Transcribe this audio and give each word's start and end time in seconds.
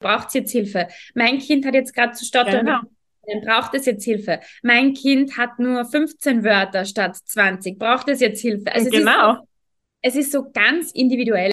braucht 0.00 0.28
es 0.28 0.34
jetzt 0.34 0.50
Hilfe. 0.50 0.88
Mein 1.14 1.38
Kind 1.38 1.64
hat 1.64 1.74
jetzt 1.74 1.94
gerade 1.94 2.12
zu 2.12 2.24
stottern. 2.24 2.66
Genau. 2.66 2.80
Dann 3.26 3.42
braucht 3.42 3.74
es 3.74 3.86
jetzt 3.86 4.04
Hilfe. 4.04 4.40
Mein 4.62 4.94
Kind 4.94 5.36
hat 5.36 5.58
nur 5.58 5.84
15 5.84 6.42
Wörter 6.42 6.84
statt 6.84 7.16
20. 7.16 7.78
Braucht 7.78 8.08
es 8.08 8.20
jetzt 8.20 8.40
Hilfe? 8.40 8.72
Also 8.72 8.90
genau. 8.90 9.32
Es 10.02 10.14
ist, 10.14 10.20
es 10.20 10.26
ist 10.26 10.32
so 10.32 10.50
ganz 10.50 10.90
individuell. 10.92 11.52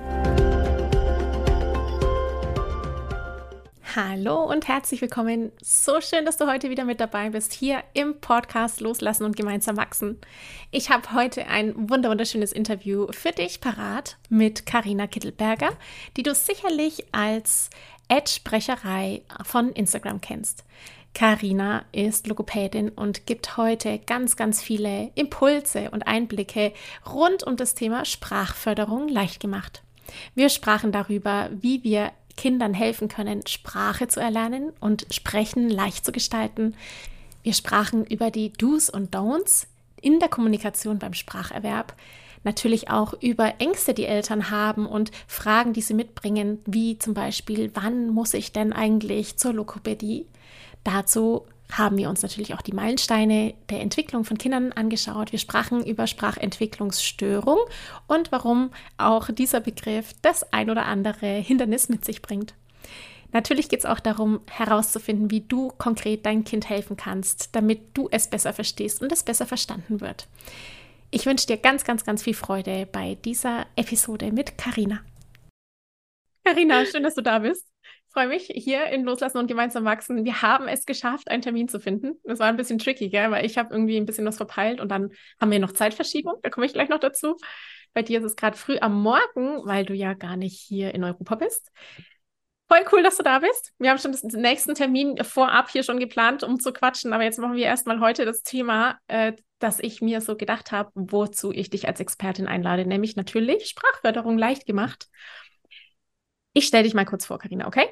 Hallo 3.93 4.43
und 4.43 4.69
herzlich 4.69 5.01
willkommen. 5.01 5.51
So 5.61 5.99
schön, 5.99 6.23
dass 6.23 6.37
du 6.37 6.47
heute 6.47 6.69
wieder 6.69 6.85
mit 6.85 7.01
dabei 7.01 7.31
bist, 7.31 7.51
hier 7.51 7.83
im 7.93 8.21
Podcast 8.21 8.79
Loslassen 8.79 9.25
und 9.25 9.35
gemeinsam 9.35 9.75
wachsen. 9.75 10.17
Ich 10.69 10.89
habe 10.89 11.11
heute 11.11 11.47
ein 11.47 11.89
wunderschönes 11.89 12.53
Interview 12.53 13.07
für 13.11 13.33
dich 13.33 13.59
parat 13.59 14.15
mit 14.29 14.65
Karina 14.65 15.07
Kittelberger, 15.07 15.71
die 16.15 16.23
du 16.23 16.33
sicherlich 16.33 17.03
als 17.11 17.69
Ad-Sprecherei 18.07 19.23
von 19.43 19.73
Instagram 19.73 20.21
kennst. 20.21 20.63
Karina 21.13 21.83
ist 21.91 22.27
Logopädin 22.27 22.87
und 22.87 23.25
gibt 23.25 23.57
heute 23.57 23.99
ganz, 23.99 24.37
ganz 24.37 24.61
viele 24.61 25.11
Impulse 25.15 25.91
und 25.91 26.07
Einblicke 26.07 26.71
rund 27.11 27.43
um 27.43 27.57
das 27.57 27.75
Thema 27.75 28.05
Sprachförderung 28.05 29.09
leicht 29.09 29.41
gemacht. 29.41 29.83
Wir 30.35 30.49
sprachen 30.49 30.91
darüber, 30.91 31.49
wie 31.51 31.83
wir 31.83 32.11
Kindern 32.33 32.73
helfen 32.73 33.07
können, 33.07 33.45
Sprache 33.47 34.07
zu 34.07 34.19
erlernen 34.19 34.71
und 34.79 35.05
Sprechen 35.11 35.69
leicht 35.69 36.05
zu 36.05 36.11
gestalten. 36.11 36.75
Wir 37.43 37.53
sprachen 37.53 38.05
über 38.05 38.31
die 38.31 38.53
Do's 38.53 38.89
und 38.89 39.15
Don'ts 39.15 39.67
in 40.01 40.19
der 40.19 40.29
Kommunikation 40.29 40.99
beim 40.99 41.13
Spracherwerb, 41.13 41.95
natürlich 42.43 42.89
auch 42.89 43.13
über 43.21 43.55
Ängste, 43.59 43.93
die 43.93 44.05
Eltern 44.05 44.49
haben 44.49 44.85
und 44.85 45.11
Fragen, 45.27 45.73
die 45.73 45.81
sie 45.81 45.93
mitbringen, 45.93 46.59
wie 46.65 46.97
zum 46.97 47.13
Beispiel, 47.13 47.71
wann 47.73 48.09
muss 48.09 48.33
ich 48.33 48.51
denn 48.51 48.73
eigentlich 48.73 49.37
zur 49.37 49.53
Lokopädie? 49.53 50.25
Dazu 50.83 51.45
haben 51.71 51.97
wir 51.97 52.09
uns 52.09 52.21
natürlich 52.21 52.53
auch 52.53 52.61
die 52.61 52.73
Meilensteine 52.73 53.53
der 53.69 53.81
Entwicklung 53.81 54.25
von 54.25 54.37
Kindern 54.37 54.71
angeschaut. 54.73 55.31
Wir 55.31 55.39
sprachen 55.39 55.85
über 55.85 56.05
Sprachentwicklungsstörung 56.05 57.57
und 58.07 58.31
warum 58.31 58.71
auch 58.97 59.29
dieser 59.31 59.61
Begriff 59.61 60.13
das 60.21 60.51
ein 60.51 60.69
oder 60.69 60.85
andere 60.85 61.27
Hindernis 61.27 61.89
mit 61.89 62.03
sich 62.03 62.21
bringt. 62.21 62.53
Natürlich 63.33 63.69
geht 63.69 63.79
es 63.79 63.85
auch 63.85 64.01
darum, 64.01 64.41
herauszufinden, 64.49 65.31
wie 65.31 65.41
du 65.41 65.69
konkret 65.69 66.25
dein 66.25 66.43
Kind 66.43 66.69
helfen 66.69 66.97
kannst, 66.97 67.55
damit 67.55 67.79
du 67.93 68.09
es 68.11 68.29
besser 68.29 68.51
verstehst 68.51 69.01
und 69.01 69.11
es 69.11 69.23
besser 69.23 69.45
verstanden 69.45 70.01
wird. 70.01 70.27
Ich 71.11 71.25
wünsche 71.25 71.47
dir 71.47 71.57
ganz, 71.57 71.85
ganz, 71.85 72.03
ganz 72.03 72.23
viel 72.23 72.33
Freude 72.33 72.87
bei 72.91 73.15
dieser 73.15 73.65
Episode 73.77 74.33
mit 74.33 74.57
Karina. 74.57 74.99
Karina, 76.43 76.85
schön, 76.85 77.03
dass 77.03 77.15
du 77.15 77.21
da 77.21 77.39
bist 77.39 77.70
freue 78.11 78.27
mich 78.27 78.51
hier 78.53 78.85
in 78.87 79.03
Loslassen 79.03 79.37
und 79.37 79.47
gemeinsam 79.47 79.85
wachsen. 79.85 80.25
Wir 80.25 80.41
haben 80.41 80.67
es 80.67 80.85
geschafft, 80.85 81.29
einen 81.29 81.41
Termin 81.41 81.67
zu 81.67 81.79
finden. 81.79 82.19
Das 82.23 82.39
war 82.39 82.47
ein 82.47 82.57
bisschen 82.57 82.79
tricky, 82.79 83.09
gell? 83.09 83.31
weil 83.31 83.45
ich 83.45 83.57
habe 83.57 83.73
irgendwie 83.73 83.97
ein 83.97 84.05
bisschen 84.05 84.25
was 84.25 84.37
verpeilt 84.37 84.79
und 84.79 84.89
dann 84.89 85.11
haben 85.39 85.51
wir 85.51 85.59
noch 85.59 85.71
Zeitverschiebung. 85.71 86.35
Da 86.41 86.49
komme 86.49 86.65
ich 86.65 86.73
gleich 86.73 86.89
noch 86.89 86.99
dazu. 86.99 87.37
Bei 87.93 88.01
dir 88.01 88.19
ist 88.19 88.25
es 88.25 88.35
gerade 88.35 88.57
früh 88.57 88.77
am 88.79 89.01
Morgen, 89.01 89.65
weil 89.65 89.85
du 89.85 89.93
ja 89.93 90.13
gar 90.13 90.37
nicht 90.37 90.59
hier 90.59 90.93
in 90.93 91.03
Europa 91.03 91.35
bist. 91.35 91.71
Voll 92.69 92.85
cool, 92.93 93.03
dass 93.03 93.17
du 93.17 93.23
da 93.23 93.39
bist. 93.39 93.73
Wir 93.79 93.89
haben 93.89 93.97
schon 93.97 94.13
den 94.13 94.41
nächsten 94.41 94.75
Termin 94.75 95.17
vorab 95.23 95.69
hier 95.69 95.83
schon 95.83 95.99
geplant, 95.99 96.43
um 96.43 96.57
zu 96.59 96.71
quatschen. 96.71 97.11
Aber 97.11 97.23
jetzt 97.23 97.37
machen 97.37 97.55
wir 97.55 97.65
erstmal 97.65 97.99
heute 97.99 98.23
das 98.23 98.43
Thema, 98.43 98.97
äh, 99.07 99.33
das 99.59 99.79
ich 99.79 100.01
mir 100.01 100.21
so 100.21 100.37
gedacht 100.37 100.71
habe, 100.71 100.89
wozu 100.95 101.51
ich 101.51 101.69
dich 101.69 101.87
als 101.87 101.99
Expertin 101.99 102.47
einlade, 102.47 102.85
nämlich 102.85 103.17
natürlich 103.17 103.67
Sprachförderung 103.67 104.37
leicht 104.37 104.65
gemacht. 104.65 105.09
Ich 106.53 106.65
stelle 106.65 106.83
dich 106.83 106.93
mal 106.93 107.05
kurz 107.05 107.25
vor, 107.25 107.39
Karina, 107.39 107.67
okay? 107.67 107.89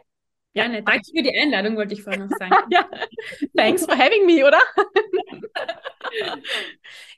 Ja, 0.53 0.67
ne, 0.67 0.81
danke 0.81 1.03
für 1.15 1.21
die 1.21 1.37
Einladung, 1.37 1.77
wollte 1.77 1.93
ich 1.93 2.01
vorhin 2.01 2.27
noch 2.27 2.37
sagen. 2.37 2.55
ja. 2.71 2.89
Thanks 3.55 3.85
for 3.85 3.95
having 3.95 4.25
me, 4.25 4.45
oder? 4.45 4.59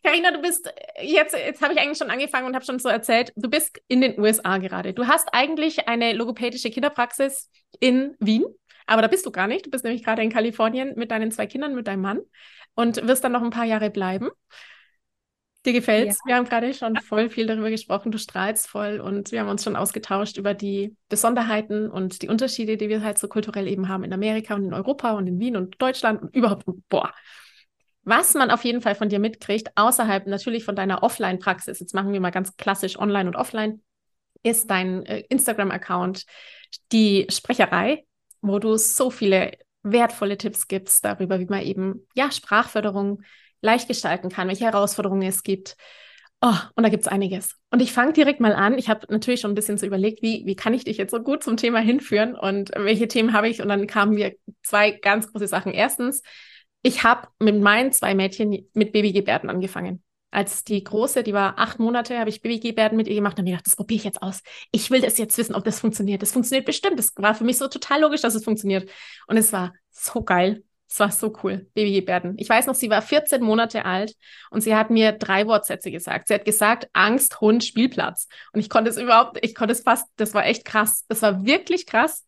Karina, 0.04 0.32
du 0.32 0.42
bist 0.42 0.72
jetzt, 1.02 1.34
jetzt 1.34 1.62
habe 1.62 1.74
ich 1.74 1.80
eigentlich 1.80 1.98
schon 1.98 2.10
angefangen 2.10 2.48
und 2.48 2.56
habe 2.56 2.66
schon 2.66 2.80
so 2.80 2.90
erzählt, 2.90 3.32
du 3.36 3.50
bist 3.50 3.82
in 3.88 4.02
den 4.02 4.20
USA 4.20 4.58
gerade. 4.58 4.94
Du 4.94 5.08
hast 5.08 5.34
eigentlich 5.34 5.88
eine 5.88 6.12
logopädische 6.14 6.70
Kinderpraxis 6.70 7.50
in 7.80 8.16
Wien, 8.20 8.44
aber 8.86 9.02
da 9.02 9.08
bist 9.08 9.26
du 9.26 9.32
gar 9.32 9.48
nicht. 9.48 9.66
Du 9.66 9.70
bist 9.70 9.86
nämlich 9.86 10.04
gerade 10.04 10.22
in 10.22 10.30
Kalifornien 10.30 10.94
mit 10.98 11.12
deinen 11.12 11.32
zwei 11.32 11.48
Kindern, 11.48 11.74
mit 11.74 11.88
deinem 11.88 12.02
Mann 12.02 12.20
und 12.76 13.08
wirst 13.08 13.24
dann 13.24 13.32
noch 13.32 13.44
ein 13.44 13.50
paar 13.50 13.66
Jahre 13.66 13.90
bleiben. 13.90 14.30
Dir 15.66 15.74
gefällt's? 15.74 16.20
Ja. 16.26 16.30
Wir 16.30 16.36
haben 16.38 16.46
gerade 16.46 16.74
schon 16.74 16.96
voll 16.98 17.30
viel 17.30 17.46
darüber 17.46 17.70
gesprochen. 17.70 18.12
Du 18.12 18.18
strahlst 18.18 18.68
voll 18.68 19.00
und 19.00 19.32
wir 19.32 19.42
haben 19.42 19.50
uns 19.50 19.64
schon 19.64 19.76
ausgetauscht 19.76 20.38
über 20.38 20.56
die 20.56 20.96
Besonderheiten 21.08 21.90
und 21.90 22.24
die 22.24 22.30
Unterschiede, 22.30 22.78
die 22.78 22.90
wir 22.90 23.04
halt 23.04 23.20
so 23.20 23.28
kulturell 23.28 23.68
eben 23.68 23.88
haben 23.88 24.04
in 24.04 24.14
Amerika 24.14 24.56
und 24.56 24.66
in 24.66 24.74
Europa 24.74 25.12
und 25.12 25.28
in 25.28 25.40
Wien 25.40 25.56
und 25.56 25.80
Deutschland 25.80 26.22
und 26.22 26.36
überhaupt. 26.36 26.66
Boah. 26.90 27.14
Was 28.04 28.34
man 28.34 28.50
auf 28.50 28.64
jeden 28.64 28.82
Fall 28.82 28.96
von 28.96 29.10
dir 29.10 29.20
mitkriegt, 29.20 29.70
außerhalb 29.76 30.26
natürlich 30.26 30.64
von 30.64 30.76
deiner 30.76 31.04
Offline-Praxis, 31.04 31.80
jetzt 31.80 31.94
machen 31.94 32.12
wir 32.12 32.20
mal 32.20 32.32
ganz 32.32 32.58
klassisch 32.58 32.98
online 32.98 33.30
und 33.30 33.36
offline, 33.36 33.82
ist 34.42 34.72
dein 34.72 35.06
äh, 35.06 35.20
Instagram-Account, 35.30 36.26
die 36.92 37.28
Sprecherei, 37.30 38.06
wo 38.42 38.58
du 38.58 38.78
so 38.78 39.12
viele 39.12 39.52
wertvolle 39.84 40.38
Tipps 40.38 40.68
gibst 40.68 41.06
darüber, 41.06 41.40
wie 41.40 41.46
man 41.46 41.62
eben 41.62 42.08
ja 42.16 42.32
Sprachförderung 42.32 43.22
leicht 43.62 43.88
gestalten 43.88 44.30
kann, 44.30 44.48
welche 44.48 44.66
Herausforderungen 44.66 45.28
es 45.28 45.44
gibt. 45.44 45.78
Oh, 46.44 46.56
und 46.76 46.84
da 46.84 46.90
gibt 46.90 47.04
es 47.04 47.08
einiges. 47.08 47.56
Und 47.70 47.82
ich 47.82 47.94
fange 47.94 48.14
direkt 48.14 48.40
mal 48.40 48.54
an. 48.54 48.78
Ich 48.80 48.90
habe 48.90 49.06
natürlich 49.10 49.42
schon 49.42 49.52
ein 49.52 49.56
bisschen 49.56 49.78
so 49.78 49.86
überlegt, 49.86 50.24
wie, 50.24 50.44
wie 50.46 50.56
kann 50.56 50.74
ich 50.74 50.84
dich 50.84 50.98
jetzt 50.98 51.12
so 51.12 51.22
gut 51.22 51.44
zum 51.44 51.56
Thema 51.56 51.80
hinführen 51.80 52.36
und 52.36 52.72
welche 52.76 53.08
Themen 53.08 53.34
habe 53.34 53.48
ich? 53.48 53.62
Und 53.62 53.70
dann 53.70 53.86
kamen 53.86 54.16
mir 54.16 54.36
zwei 54.64 54.90
ganz 54.90 55.32
große 55.32 55.48
Sachen. 55.48 55.72
Erstens, 55.72 56.24
ich 56.82 57.04
habe 57.04 57.28
mit 57.38 57.62
meinen 57.62 57.92
zwei 57.92 58.16
Mädchen 58.16 58.68
mit 58.74 58.92
Babygebärden 58.92 59.52
angefangen. 59.52 60.02
Als 60.32 60.64
die 60.64 60.84
große, 60.84 61.22
die 61.22 61.34
war 61.34 61.60
acht 61.60 61.78
Monate, 61.78 62.18
habe 62.18 62.30
ich 62.32 62.42
Babygebärden 62.42 62.98
mit 62.98 63.08
ihr 63.08 63.16
gemacht 63.16 63.38
und 63.38 63.44
mir 63.44 63.52
gedacht, 63.52 63.68
das 63.68 63.76
probiere 63.76 63.98
ich 63.98 64.04
jetzt 64.06 64.24
aus. 64.24 64.42
Ich 64.72 64.90
will 64.90 65.02
das 65.02 65.20
jetzt 65.20 65.38
wissen, 65.38 65.54
ob 65.54 65.64
das 65.64 65.80
funktioniert. 65.80 66.24
Das 66.24 66.32
funktioniert 66.32 66.66
bestimmt. 66.66 66.98
Das 66.98 67.14
war 67.18 67.36
für 67.36 67.44
mich 67.44 67.58
so 67.58 67.68
total 67.68 68.02
logisch, 68.02 68.22
dass 68.22 68.34
es 68.34 68.44
funktioniert. 68.44 68.90
Und 69.28 69.38
es 69.38 69.54
war 69.54 69.74
so 69.92 70.24
geil. 70.24 70.64
Es 70.92 71.00
war 71.00 71.10
so 71.10 71.34
cool, 71.42 71.70
Babygebärden. 71.74 72.34
Ich 72.38 72.50
weiß 72.50 72.68
noch, 72.68 72.76
sie 72.76 72.90
war 72.90 73.02
14 73.02 73.42
Monate 73.42 73.86
alt 73.86 74.14
und 74.50 74.60
sie 74.60 74.76
hat 74.76 74.90
mir 74.90 75.14
drei 75.14 75.48
Wortsätze 75.48 75.90
gesagt. 75.90 76.28
Sie 76.28 76.34
hat 76.34 76.44
gesagt, 76.44 76.90
Angst, 76.92 77.40
Hund, 77.40 77.64
Spielplatz. 77.64 78.28
Und 78.52 78.60
ich 78.60 78.70
konnte 78.70 78.90
es 78.90 78.98
überhaupt, 78.98 79.38
ich 79.42 79.56
konnte 79.56 79.72
es 79.72 79.84
fast, 79.84 80.08
das 80.18 80.34
war 80.34 80.46
echt 80.46 80.66
krass. 80.66 81.06
Das 81.08 81.22
war 81.22 81.46
wirklich 81.46 81.86
krass. 81.86 82.26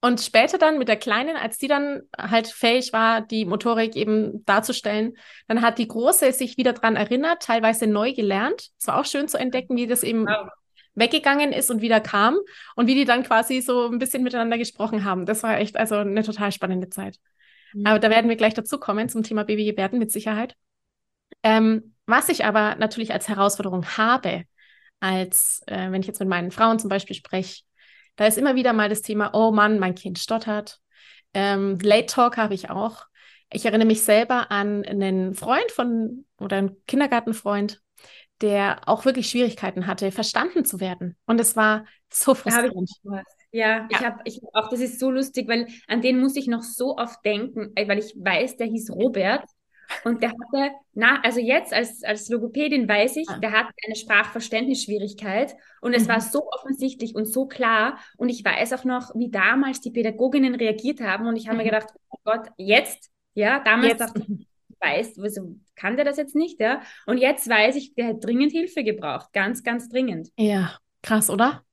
Und 0.00 0.20
später 0.20 0.58
dann 0.58 0.78
mit 0.78 0.88
der 0.88 0.96
Kleinen, 0.96 1.36
als 1.36 1.58
die 1.58 1.68
dann 1.68 2.00
halt 2.18 2.48
fähig 2.48 2.92
war, 2.92 3.20
die 3.20 3.44
Motorik 3.44 3.94
eben 3.94 4.44
darzustellen, 4.46 5.16
dann 5.46 5.62
hat 5.62 5.78
die 5.78 5.86
Große 5.86 6.32
sich 6.32 6.56
wieder 6.56 6.72
dran 6.72 6.96
erinnert, 6.96 7.44
teilweise 7.44 7.86
neu 7.86 8.12
gelernt. 8.14 8.70
Es 8.80 8.88
war 8.88 8.98
auch 8.98 9.04
schön 9.04 9.28
zu 9.28 9.38
entdecken, 9.38 9.76
wie 9.76 9.86
das 9.86 10.02
eben 10.02 10.26
wow. 10.26 10.48
weggegangen 10.94 11.52
ist 11.52 11.70
und 11.70 11.82
wieder 11.82 12.00
kam 12.00 12.36
und 12.74 12.88
wie 12.88 12.96
die 12.96 13.04
dann 13.04 13.22
quasi 13.22 13.60
so 13.60 13.86
ein 13.86 14.00
bisschen 14.00 14.24
miteinander 14.24 14.58
gesprochen 14.58 15.04
haben. 15.04 15.24
Das 15.24 15.44
war 15.44 15.56
echt 15.58 15.76
also 15.76 15.98
eine 15.98 16.24
total 16.24 16.50
spannende 16.50 16.88
Zeit. 16.88 17.20
Aber 17.84 17.98
da 17.98 18.10
werden 18.10 18.28
wir 18.28 18.36
gleich 18.36 18.54
dazu 18.54 18.78
kommen 18.78 19.08
zum 19.08 19.22
Thema 19.22 19.44
Babygebärden 19.44 19.98
mit 19.98 20.10
Sicherheit. 20.12 20.56
Ähm, 21.42 21.94
was 22.06 22.28
ich 22.28 22.44
aber 22.44 22.74
natürlich 22.76 23.12
als 23.12 23.28
Herausforderung 23.28 23.86
habe, 23.96 24.44
als 25.00 25.62
äh, 25.66 25.90
wenn 25.90 26.00
ich 26.00 26.06
jetzt 26.06 26.20
mit 26.20 26.28
meinen 26.28 26.50
Frauen 26.50 26.78
zum 26.78 26.90
Beispiel 26.90 27.16
spreche, 27.16 27.62
da 28.16 28.26
ist 28.26 28.38
immer 28.38 28.54
wieder 28.54 28.72
mal 28.72 28.88
das 28.88 29.02
Thema, 29.02 29.30
oh 29.32 29.50
Mann, 29.52 29.78
mein 29.78 29.94
Kind 29.94 30.18
stottert. 30.18 30.80
Ähm, 31.32 31.78
Late 31.80 32.06
Talk 32.06 32.36
habe 32.36 32.54
ich 32.54 32.70
auch. 32.70 33.06
Ich 33.52 33.64
erinnere 33.64 33.86
mich 33.86 34.02
selber 34.02 34.50
an 34.50 34.84
einen 34.84 35.34
Freund 35.34 35.70
von 35.70 36.26
oder 36.38 36.58
einen 36.58 36.76
Kindergartenfreund, 36.86 37.80
der 38.40 38.88
auch 38.88 39.04
wirklich 39.04 39.28
Schwierigkeiten 39.28 39.86
hatte, 39.86 40.12
verstanden 40.12 40.64
zu 40.64 40.80
werden. 40.80 41.16
Und 41.26 41.40
es 41.40 41.56
war 41.56 41.84
so 42.12 42.34
frustrierend. 42.34 42.90
Ja, 43.02 43.22
ja, 43.52 43.88
ich 43.90 44.00
habe 44.00 44.20
ich 44.24 44.40
hab 44.42 44.64
auch, 44.64 44.68
das 44.70 44.80
ist 44.80 45.00
so 45.00 45.10
lustig, 45.10 45.48
weil 45.48 45.66
an 45.88 46.02
den 46.02 46.20
muss 46.20 46.36
ich 46.36 46.46
noch 46.46 46.62
so 46.62 46.96
oft 46.96 47.24
denken, 47.24 47.72
weil 47.74 47.98
ich 47.98 48.14
weiß, 48.16 48.56
der 48.56 48.68
hieß 48.68 48.90
Robert 48.90 49.44
und 50.04 50.22
der 50.22 50.30
hatte, 50.30 50.74
na, 50.94 51.20
also 51.22 51.40
jetzt 51.40 51.72
als, 51.72 52.02
als 52.04 52.28
Logopädin 52.28 52.88
weiß 52.88 53.16
ich, 53.16 53.26
der 53.42 53.52
hat 53.52 53.66
eine 53.84 53.96
Sprachverständnisschwierigkeit 53.96 55.56
und 55.80 55.94
es 55.94 56.04
mhm. 56.04 56.08
war 56.08 56.20
so 56.20 56.48
offensichtlich 56.50 57.14
und 57.14 57.26
so 57.26 57.46
klar. 57.46 57.98
Und 58.16 58.28
ich 58.28 58.44
weiß 58.44 58.72
auch 58.72 58.84
noch, 58.84 59.14
wie 59.14 59.30
damals 59.30 59.80
die 59.80 59.90
Pädagoginnen 59.90 60.54
reagiert 60.54 61.00
haben. 61.00 61.26
Und 61.26 61.36
ich 61.36 61.48
habe 61.48 61.58
mhm. 61.58 61.64
mir 61.64 61.70
gedacht, 61.70 61.88
oh 62.10 62.18
Gott, 62.24 62.48
jetzt, 62.56 63.10
ja, 63.34 63.60
damals 63.60 63.88
jetzt. 63.88 64.00
dachte 64.00 64.24
ich, 64.28 64.46
weiß, 64.80 65.18
also 65.18 65.56
kann 65.74 65.96
der 65.96 66.04
das 66.04 66.16
jetzt 66.16 66.34
nicht, 66.34 66.60
ja? 66.60 66.80
Und 67.06 67.18
jetzt 67.18 67.48
weiß 67.48 67.76
ich, 67.76 67.94
der 67.94 68.08
hat 68.08 68.24
dringend 68.24 68.52
Hilfe 68.52 68.82
gebraucht. 68.84 69.32
Ganz, 69.32 69.62
ganz 69.62 69.88
dringend. 69.88 70.30
Ja, 70.38 70.78
krass, 71.02 71.28
oder? 71.28 71.64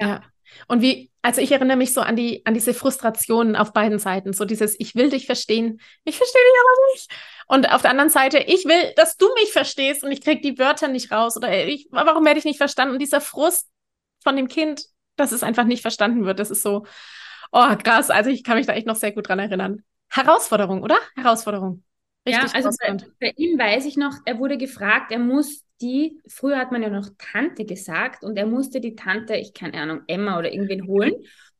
ja. 0.00 0.08
ja. 0.08 0.22
Und 0.68 0.80
wie, 0.80 1.10
also 1.26 1.40
ich 1.40 1.50
erinnere 1.50 1.76
mich 1.76 1.92
so 1.92 2.02
an 2.02 2.14
die, 2.14 2.46
an 2.46 2.54
diese 2.54 2.72
Frustrationen 2.72 3.56
auf 3.56 3.72
beiden 3.72 3.98
Seiten. 3.98 4.32
So 4.32 4.44
dieses, 4.44 4.78
ich 4.78 4.94
will 4.94 5.10
dich 5.10 5.26
verstehen, 5.26 5.80
ich 6.04 6.16
verstehe 6.16 6.40
dich 6.40 6.60
aber 6.60 6.92
nicht. 6.92 7.10
Und 7.48 7.72
auf 7.74 7.82
der 7.82 7.90
anderen 7.90 8.10
Seite, 8.10 8.38
ich 8.38 8.64
will, 8.64 8.92
dass 8.94 9.16
du 9.16 9.26
mich 9.34 9.50
verstehst 9.52 10.04
und 10.04 10.12
ich 10.12 10.20
kriege 10.20 10.40
die 10.40 10.56
Wörter 10.56 10.86
nicht 10.86 11.10
raus 11.10 11.36
oder 11.36 11.66
ich, 11.66 11.88
warum 11.90 12.24
werde 12.24 12.38
ich 12.38 12.44
nicht 12.44 12.58
verstanden? 12.58 12.94
Und 12.94 13.00
dieser 13.00 13.20
Frust 13.20 13.68
von 14.22 14.36
dem 14.36 14.46
Kind, 14.46 14.84
dass 15.16 15.32
es 15.32 15.42
einfach 15.42 15.64
nicht 15.64 15.82
verstanden 15.82 16.24
wird, 16.26 16.38
das 16.38 16.52
ist 16.52 16.62
so, 16.62 16.86
oh 17.50 17.74
krass. 17.82 18.08
Also 18.08 18.30
ich 18.30 18.44
kann 18.44 18.56
mich 18.56 18.66
da 18.66 18.74
echt 18.74 18.86
noch 18.86 18.94
sehr 18.94 19.10
gut 19.10 19.26
dran 19.28 19.40
erinnern. 19.40 19.82
Herausforderung, 20.08 20.84
oder? 20.84 20.98
Herausforderung. 21.16 21.82
Richtig 22.26 22.42
ja, 22.42 22.54
also 22.54 22.70
bei, 22.80 22.96
bei, 23.20 23.32
ihm 23.36 23.58
weiß 23.58 23.86
ich 23.86 23.96
noch, 23.96 24.14
er 24.24 24.38
wurde 24.38 24.58
gefragt, 24.58 25.12
er 25.12 25.18
muss 25.18 25.64
die, 25.80 26.20
früher 26.26 26.58
hat 26.58 26.72
man 26.72 26.82
ja 26.82 26.90
noch 26.90 27.08
Tante 27.18 27.64
gesagt 27.64 28.24
und 28.24 28.36
er 28.36 28.46
musste 28.46 28.80
die 28.80 28.96
Tante, 28.96 29.36
ich 29.36 29.54
keine 29.54 29.80
Ahnung, 29.80 30.00
Emma 30.06 30.38
oder 30.38 30.52
irgendwen 30.52 30.86
holen 30.86 31.14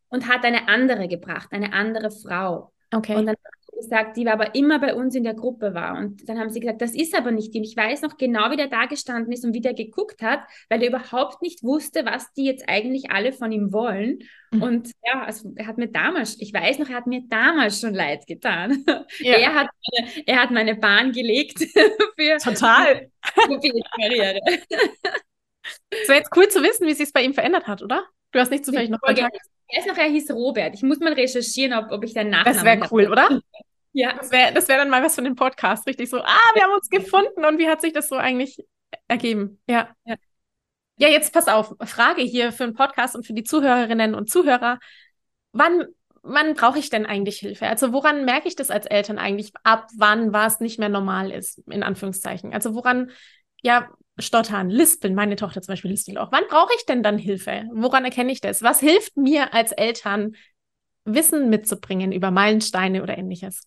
und 0.08 0.28
hat 0.28 0.44
eine 0.44 0.68
andere 0.68 1.08
gebracht, 1.08 1.48
eine 1.52 1.72
andere 1.72 2.10
Frau. 2.10 2.72
Okay. 2.92 3.14
Und 3.14 3.26
dann 3.26 3.36
gesagt, 3.76 4.17
die 4.17 4.26
war 4.26 4.32
aber 4.32 4.55
immer 4.55 4.78
bei 4.78 4.94
uns 4.94 5.14
in 5.14 5.25
der 5.25 5.34
Gruppe 5.34 5.75
war. 5.75 5.96
Und 5.96 6.28
dann 6.28 6.38
haben 6.38 6.50
sie 6.50 6.61
gesagt, 6.61 6.82
das 6.82 6.94
ist 6.94 7.17
aber 7.17 7.31
nicht 7.31 7.55
die. 7.55 7.58
Und 7.58 7.64
ich 7.64 7.76
weiß 7.76 8.02
noch 8.02 8.17
genau, 8.17 8.50
wie 8.50 8.56
der 8.56 8.69
da 8.69 8.87
gestanden 8.87 9.32
ist 9.32 9.44
und 9.44 9.55
wie 9.55 9.61
der 9.61 9.75
geguckt 9.75 10.23
hat, 10.23 10.40
weil 10.69 10.82
er 10.82 10.88
überhaupt 10.88 11.43
nicht 11.43 11.62
wusste, 11.62 12.05
was 12.05 12.32
die 12.34 12.44
jetzt 12.44 12.69
eigentlich 12.69 13.11
alle 13.11 13.32
von 13.32 13.52
ihm 13.52 13.73
wollen. 13.73 14.20
Mhm. 14.50 14.62
Und 14.62 14.90
ja, 15.05 15.23
also 15.23 15.52
er 15.56 15.67
hat 15.67 15.78
mir 15.78 15.88
damals, 15.88 16.40
ich 16.40 16.52
weiß 16.52 16.78
noch, 16.78 16.88
er 16.88 16.96
hat 16.96 17.06
mir 17.06 17.23
damals 17.28 17.81
schon 17.81 17.94
leid 17.94 18.26
getan. 18.26 18.84
Ja. 19.19 19.34
Er, 19.34 19.55
hat 19.55 19.69
meine, 19.93 20.11
er 20.26 20.43
hat 20.43 20.50
meine 20.50 20.75
Bahn 20.75 21.12
gelegt 21.12 21.58
für 22.17 22.37
Total. 22.43 23.11
die 23.62 23.82
Karriere. 24.00 24.40
Es 25.90 26.08
wäre 26.08 26.19
jetzt 26.19 26.31
cool 26.37 26.49
zu 26.49 26.62
wissen, 26.62 26.87
wie 26.87 26.94
sich 26.94 27.06
es 27.06 27.12
bei 27.12 27.23
ihm 27.23 27.34
verändert 27.34 27.67
hat, 27.67 27.82
oder? 27.82 28.05
Du 28.32 28.38
hast 28.38 28.50
nicht 28.50 28.64
zufällig 28.64 28.90
noch 28.90 29.00
Kontakt. 29.00 29.37
Ich 29.68 29.78
weiß 29.78 29.86
noch, 29.86 29.96
er 29.96 30.08
hieß 30.08 30.30
Robert. 30.30 30.74
Ich 30.74 30.82
muss 30.82 31.00
mal 31.00 31.12
recherchieren, 31.12 31.72
ob, 31.72 31.90
ob 31.90 32.04
ich 32.04 32.14
deinen 32.14 32.30
Nachnamen 32.30 32.54
Das 32.54 32.64
wäre 32.64 32.88
cool, 32.90 33.10
oder? 33.10 33.40
Ja. 33.92 34.12
Das 34.12 34.30
wäre 34.30 34.52
das 34.52 34.68
wär 34.68 34.76
dann 34.76 34.90
mal 34.90 35.02
was 35.02 35.14
von 35.14 35.24
dem 35.24 35.36
Podcast. 35.36 35.86
Richtig 35.86 36.10
so, 36.10 36.18
ah, 36.18 36.50
wir 36.52 36.64
haben 36.64 36.74
uns 36.74 36.90
gefunden 36.90 37.46
und 37.46 37.58
wie 37.58 37.66
hat 37.66 37.80
sich 37.80 37.94
das 37.94 38.08
so 38.08 38.16
eigentlich 38.16 38.62
ergeben? 39.08 39.58
Ja. 39.66 39.88
ja. 40.04 40.16
Ja, 40.98 41.08
jetzt 41.08 41.32
pass 41.32 41.48
auf. 41.48 41.74
Frage 41.82 42.20
hier 42.20 42.52
für 42.52 42.64
einen 42.64 42.74
Podcast 42.74 43.16
und 43.16 43.26
für 43.26 43.32
die 43.32 43.44
Zuhörerinnen 43.44 44.14
und 44.14 44.30
Zuhörer. 44.30 44.78
Wann, 45.52 45.86
wann 46.22 46.54
brauche 46.54 46.78
ich 46.78 46.90
denn 46.90 47.06
eigentlich 47.06 47.38
Hilfe? 47.38 47.68
Also 47.68 47.94
woran 47.94 48.26
merke 48.26 48.48
ich 48.48 48.56
das 48.56 48.70
als 48.70 48.84
Eltern 48.86 49.18
eigentlich, 49.18 49.52
ab 49.62 49.88
wann 49.96 50.32
was 50.32 50.60
nicht 50.60 50.78
mehr 50.78 50.90
normal 50.90 51.30
ist, 51.30 51.62
in 51.70 51.82
Anführungszeichen? 51.82 52.52
Also 52.52 52.74
woran, 52.74 53.10
ja, 53.62 53.88
stottern, 54.18 54.70
lispeln, 54.70 55.14
meine 55.14 55.36
Tochter 55.36 55.60
zum 55.62 55.72
Beispiel 55.72 55.90
lispelt 55.90 56.18
auch. 56.18 56.32
Wann 56.32 56.44
brauche 56.48 56.72
ich 56.76 56.86
denn 56.86 57.02
dann 57.02 57.18
Hilfe? 57.18 57.64
Woran 57.72 58.04
erkenne 58.04 58.32
ich 58.32 58.40
das? 58.40 58.62
Was 58.62 58.80
hilft 58.80 59.16
mir 59.16 59.52
als 59.52 59.72
Eltern, 59.72 60.36
Wissen 61.04 61.50
mitzubringen 61.50 62.12
über 62.12 62.30
Meilensteine 62.30 63.02
oder 63.02 63.16
ähnliches? 63.16 63.62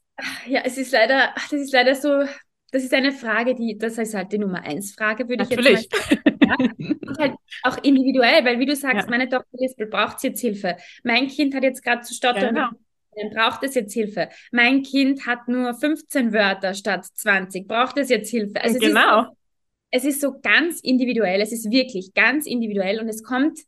Ja, 0.46 0.62
es 0.66 0.78
ist 0.78 0.92
leider, 0.92 1.34
das 1.36 1.54
ist 1.54 1.72
leider 1.72 1.96
so, 1.96 2.24
das 2.72 2.84
ist 2.84 2.94
eine 2.94 3.12
Frage, 3.12 3.56
die, 3.56 3.78
das 3.78 3.98
ist 3.98 4.14
halt 4.14 4.32
die 4.32 4.38
Nummer 4.38 4.64
eins 4.64 4.94
Frage, 4.94 5.30
würde 5.30 5.44
Natürlich. 5.44 5.88
ich 5.92 6.12
jetzt 6.12 6.26
mal 6.26 6.58
sagen. 6.58 6.76
Ja? 6.80 6.96
halt 7.20 7.36
auch 7.64 7.78
individuell, 7.84 8.46
weil 8.46 8.60
wie 8.60 8.66
du 8.66 8.76
sagst, 8.76 9.06
ja. 9.06 9.10
meine 9.10 9.30
Tochter 9.30 9.48
lispelt, 9.54 9.92
braucht 9.92 10.24
jetzt 10.24 10.42
Hilfe. 10.42 10.78
Mein 11.04 11.28
Kind 11.28 11.54
hat 11.56 11.64
jetzt 11.64 11.84
gerade 11.84 12.02
zu 12.02 12.14
stottern. 12.14 12.56
Genau. 12.56 12.70
Braucht 13.34 13.64
es 13.64 13.76
jetzt 13.76 13.94
Hilfe? 13.94 14.30
Mein 14.52 14.82
Kind 14.82 15.26
hat 15.26 15.48
nur 15.48 15.74
15 15.74 16.32
Wörter 16.32 16.74
statt 16.74 17.06
20. 17.06 17.68
Braucht 17.68 17.98
es 17.98 18.10
jetzt 18.10 18.30
Hilfe? 18.30 18.62
Also 18.62 18.80
genau. 18.80 19.36
Es 19.92 20.06
ist, 20.06 20.22
so 20.22 20.40
ganz 20.40 20.82
individuell, 20.82 21.42
es 21.42 21.52
ist 21.52 21.72
wirklich 21.72 22.14
ganz 22.14 22.46
individuell 22.46 23.00
und 23.00 23.10
es 23.10 23.24
kommt, 23.24 23.60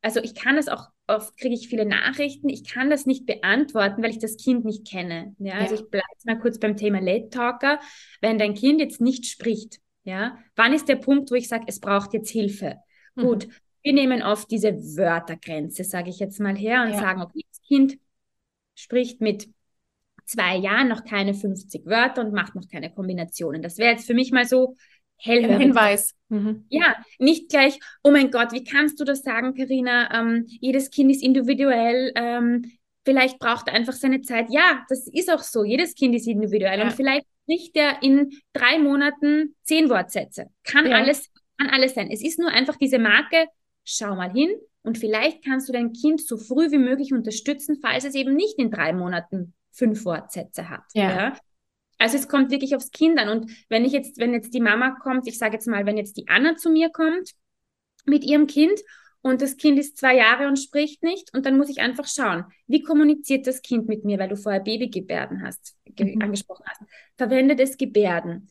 also 0.00 0.20
ich 0.20 0.34
kann 0.34 0.56
das 0.56 0.68
auch, 0.68 0.88
oft 1.06 1.36
kriege 1.36 1.54
ich 1.54 1.68
viele 1.68 1.86
Nachrichten, 1.86 2.48
ich 2.48 2.64
kann 2.64 2.90
das 2.90 3.06
nicht 3.06 3.26
beantworten, 3.26 4.02
weil 4.02 4.10
ich 4.10 4.18
das 4.18 4.36
Kind 4.36 4.64
nicht 4.64 4.86
kenne. 4.86 5.34
Ja, 5.38 5.54
also 5.54 5.74
ich 5.74 5.88
bleibe 5.90 6.06
mal 6.24 6.38
kurz 6.38 6.58
beim 6.58 6.76
Thema 6.76 7.00
Late 7.00 7.30
Talker. 7.30 7.80
Wenn 8.20 8.38
dein 8.38 8.54
Kind 8.54 8.80
jetzt 8.80 9.00
nicht 9.00 9.26
spricht, 9.26 9.80
ja, 10.04 10.38
wann 10.56 10.72
ist 10.72 10.88
der 10.88 10.96
Punkt, 10.96 11.30
wo 11.30 11.34
ich 11.34 11.48
sage, 11.48 11.64
es 11.66 11.80
braucht 11.80 12.12
jetzt 12.14 12.30
Hilfe? 12.30 12.76
Mhm. 13.14 13.22
Gut, 13.22 13.48
wir 13.82 13.92
nehmen 13.92 14.22
oft 14.22 14.50
diese 14.50 14.74
Wörtergrenze, 14.74 15.84
sage 15.84 16.10
ich 16.10 16.18
jetzt 16.18 16.40
mal 16.40 16.56
her, 16.56 16.82
und 16.82 16.92
ja. 16.92 16.98
sagen, 16.98 17.22
okay, 17.22 17.44
das 17.48 17.62
Kind 17.62 17.98
spricht 18.74 19.20
mit 19.20 19.48
zwei 20.24 20.56
Jahren 20.56 20.88
noch 20.88 21.04
keine 21.04 21.34
50 21.34 21.86
Wörter 21.86 22.22
und 22.24 22.32
macht 22.32 22.54
noch 22.54 22.68
keine 22.68 22.92
Kombinationen. 22.92 23.62
Das 23.62 23.78
wäre 23.78 23.92
jetzt 23.92 24.06
für 24.06 24.14
mich 24.14 24.30
mal 24.30 24.44
so 24.44 24.76
hellhörig. 25.18 25.58
Hinweis. 25.58 26.14
Mhm. 26.28 26.64
Ja, 26.68 26.96
nicht 27.18 27.48
gleich, 27.48 27.78
oh 28.02 28.10
mein 28.10 28.30
Gott, 28.30 28.52
wie 28.52 28.64
kannst 28.64 29.00
du 29.00 29.04
das 29.04 29.22
sagen, 29.22 29.54
Karina? 29.54 30.12
Ähm, 30.18 30.44
jedes 30.46 30.90
Kind 30.90 31.10
ist 31.10 31.22
individuell. 31.22 32.12
Ähm, 32.14 32.72
vielleicht 33.04 33.38
braucht 33.38 33.68
er 33.68 33.74
einfach 33.74 33.94
seine 33.94 34.20
Zeit. 34.22 34.46
Ja, 34.50 34.84
das 34.88 35.08
ist 35.08 35.30
auch 35.30 35.42
so. 35.42 35.64
Jedes 35.64 35.94
Kind 35.94 36.14
ist 36.14 36.26
individuell. 36.26 36.78
Ja. 36.78 36.84
Und 36.84 36.92
vielleicht 36.92 37.26
spricht 37.42 37.76
er 37.76 38.02
in 38.02 38.30
drei 38.52 38.78
Monaten 38.78 39.54
zehn 39.62 39.88
Wortsätze. 39.88 40.46
Kann 40.64 40.86
ja. 40.86 40.96
alles, 40.96 41.30
kann 41.58 41.70
alles 41.70 41.94
sein. 41.94 42.10
Es 42.10 42.22
ist 42.22 42.38
nur 42.38 42.50
einfach 42.50 42.76
diese 42.76 42.98
Marke, 42.98 43.46
schau 43.84 44.14
mal 44.14 44.30
hin 44.30 44.50
und 44.82 44.98
vielleicht 44.98 45.44
kannst 45.44 45.68
du 45.68 45.72
dein 45.72 45.92
Kind 45.92 46.20
so 46.20 46.36
früh 46.36 46.70
wie 46.70 46.78
möglich 46.78 47.12
unterstützen, 47.12 47.78
falls 47.80 48.04
es 48.04 48.14
eben 48.14 48.34
nicht 48.34 48.58
in 48.58 48.70
drei 48.70 48.92
Monaten 48.92 49.54
fünf 49.72 50.04
Wortsätze 50.04 50.68
hat. 50.68 50.82
Ja. 50.92 51.10
ja? 51.10 51.38
Also 51.98 52.16
es 52.16 52.28
kommt 52.28 52.50
wirklich 52.50 52.74
aufs 52.74 52.90
Kind 52.90 53.18
an. 53.18 53.28
Und 53.28 53.50
wenn 53.68 53.84
ich 53.84 53.92
jetzt, 53.92 54.18
wenn 54.18 54.32
jetzt 54.32 54.54
die 54.54 54.60
Mama 54.60 54.96
kommt, 55.02 55.26
ich 55.26 55.38
sage 55.38 55.54
jetzt 55.54 55.66
mal, 55.66 55.84
wenn 55.84 55.96
jetzt 55.96 56.16
die 56.16 56.28
Anna 56.28 56.56
zu 56.56 56.70
mir 56.70 56.90
kommt 56.90 57.32
mit 58.06 58.24
ihrem 58.24 58.46
Kind 58.46 58.80
und 59.20 59.42
das 59.42 59.56
Kind 59.56 59.78
ist 59.78 59.98
zwei 59.98 60.16
Jahre 60.16 60.46
und 60.46 60.58
spricht 60.58 61.02
nicht, 61.02 61.34
und 61.34 61.44
dann 61.44 61.58
muss 61.58 61.68
ich 61.68 61.80
einfach 61.80 62.06
schauen, 62.06 62.44
wie 62.66 62.82
kommuniziert 62.82 63.46
das 63.46 63.62
Kind 63.62 63.88
mit 63.88 64.04
mir, 64.04 64.18
weil 64.18 64.28
du 64.28 64.36
vorher 64.36 64.60
Babygebärden 64.60 65.42
hast, 65.42 65.76
mhm. 65.98 66.22
angesprochen 66.22 66.64
hast. 66.66 66.82
Verwendet 67.16 67.60
es 67.60 67.76
Gebärden. 67.76 68.48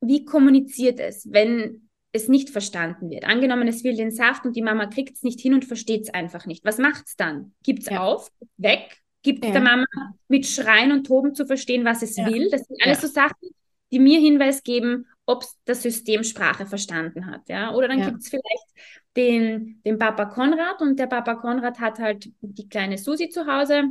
Wie 0.00 0.24
kommuniziert 0.24 1.00
es, 1.00 1.30
wenn 1.30 1.88
es 2.12 2.28
nicht 2.28 2.50
verstanden 2.50 3.10
wird? 3.10 3.24
Angenommen, 3.24 3.68
es 3.68 3.84
will 3.84 3.96
den 3.96 4.10
Saft 4.10 4.44
und 4.44 4.56
die 4.56 4.62
Mama 4.62 4.86
kriegt 4.86 5.16
es 5.16 5.22
nicht 5.22 5.40
hin 5.40 5.54
und 5.54 5.64
versteht 5.64 6.02
es 6.02 6.14
einfach 6.14 6.46
nicht. 6.46 6.64
Was 6.64 6.78
macht's 6.78 7.16
dann? 7.16 7.54
Gibt's 7.62 7.88
ja. 7.88 8.02
auf, 8.02 8.30
weg, 8.56 9.00
gibt 9.22 9.44
ja. 9.44 9.52
der 9.52 9.60
Mama 9.60 9.86
mit 10.28 10.46
Schreien 10.46 10.92
und 10.92 11.06
Toben 11.06 11.34
zu 11.34 11.46
verstehen, 11.46 11.84
was 11.84 12.02
es 12.02 12.16
ja. 12.16 12.26
will. 12.26 12.48
Das 12.50 12.62
sind 12.62 12.82
alles 12.82 13.02
ja. 13.02 13.08
so 13.08 13.12
Sachen, 13.12 13.50
die 13.90 13.98
mir 13.98 14.20
Hinweis 14.20 14.62
geben, 14.62 15.06
ob 15.26 15.44
das 15.64 15.82
System 15.82 16.24
Sprache 16.24 16.66
verstanden 16.66 17.26
hat. 17.26 17.48
Ja? 17.48 17.74
Oder 17.74 17.88
dann 17.88 18.02
gibt 18.02 18.22
es 18.22 18.28
vielleicht 18.28 18.98
den, 19.16 19.82
den 19.84 19.98
Papa 19.98 20.26
Konrad 20.26 20.80
und 20.80 20.98
der 20.98 21.06
Papa 21.06 21.34
Konrad 21.34 21.80
hat 21.80 21.98
halt 21.98 22.30
die 22.40 22.68
kleine 22.68 22.98
Susi 22.98 23.28
zu 23.28 23.46
Hause. 23.46 23.84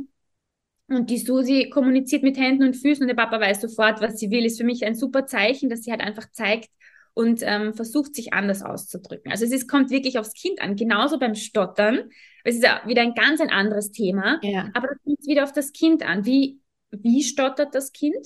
Und 0.88 1.10
die 1.10 1.18
Susi 1.18 1.68
kommuniziert 1.68 2.22
mit 2.22 2.38
Händen 2.38 2.64
und 2.64 2.74
Füßen 2.74 3.02
und 3.02 3.08
der 3.08 3.14
Papa 3.14 3.38
weiß 3.38 3.60
sofort, 3.60 4.00
was 4.00 4.18
sie 4.18 4.30
will. 4.30 4.46
Ist 4.46 4.58
für 4.58 4.64
mich 4.64 4.86
ein 4.86 4.94
super 4.94 5.26
Zeichen, 5.26 5.68
dass 5.68 5.82
sie 5.82 5.90
halt 5.90 6.00
einfach 6.00 6.30
zeigt 6.32 6.70
und 7.18 7.40
ähm, 7.42 7.74
versucht, 7.74 8.14
sich 8.14 8.32
anders 8.32 8.62
auszudrücken. 8.62 9.30
Also 9.30 9.44
es 9.44 9.52
ist, 9.52 9.68
kommt 9.68 9.90
wirklich 9.90 10.18
aufs 10.18 10.32
Kind 10.32 10.62
an. 10.62 10.76
Genauso 10.76 11.18
beim 11.18 11.34
Stottern 11.34 12.10
es 12.48 12.56
ist 12.56 12.64
ja 12.64 12.80
wieder 12.86 13.02
ein 13.02 13.14
ganz 13.14 13.40
ein 13.40 13.50
anderes 13.50 13.92
Thema. 13.92 14.40
Ja. 14.42 14.70
Aber 14.72 14.88
das 14.88 14.98
kommt 15.04 15.26
wieder 15.26 15.44
auf 15.44 15.52
das 15.52 15.72
Kind 15.72 16.02
an. 16.02 16.24
Wie, 16.24 16.60
wie 16.90 17.22
stottert 17.22 17.74
das 17.74 17.92
Kind? 17.92 18.16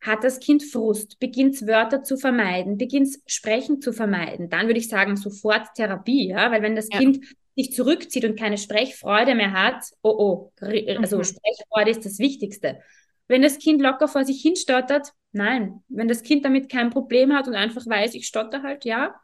Hat 0.00 0.24
das 0.24 0.40
Kind 0.40 0.62
Frust? 0.62 1.18
Beginnt 1.20 1.66
Wörter 1.66 2.02
zu 2.02 2.18
vermeiden? 2.18 2.76
Beginnt 2.76 3.16
Sprechen 3.26 3.80
zu 3.80 3.92
vermeiden? 3.92 4.50
Dann 4.50 4.66
würde 4.66 4.80
ich 4.80 4.88
sagen, 4.88 5.16
sofort 5.16 5.68
Therapie, 5.74 6.28
ja, 6.28 6.50
weil 6.50 6.60
wenn 6.60 6.76
das 6.76 6.88
ja. 6.92 6.98
Kind 6.98 7.24
sich 7.56 7.72
zurückzieht 7.72 8.24
und 8.24 8.38
keine 8.38 8.58
Sprechfreude 8.58 9.34
mehr 9.34 9.52
hat, 9.52 9.84
oh 10.02 10.16
oh, 10.18 10.52
also 10.98 11.18
mhm. 11.18 11.24
Sprechfreude 11.24 11.90
ist 11.90 12.04
das 12.04 12.18
Wichtigste. 12.18 12.80
Wenn 13.28 13.42
das 13.42 13.58
Kind 13.58 13.80
locker 13.80 14.08
vor 14.08 14.24
sich 14.24 14.42
hin 14.42 14.56
stottert, 14.56 15.12
nein. 15.32 15.82
Wenn 15.88 16.08
das 16.08 16.22
Kind 16.22 16.44
damit 16.44 16.70
kein 16.70 16.90
Problem 16.90 17.32
hat 17.34 17.48
und 17.48 17.54
einfach 17.54 17.86
weiß, 17.86 18.14
ich 18.14 18.26
stotter 18.26 18.62
halt, 18.62 18.84
ja, 18.84 19.14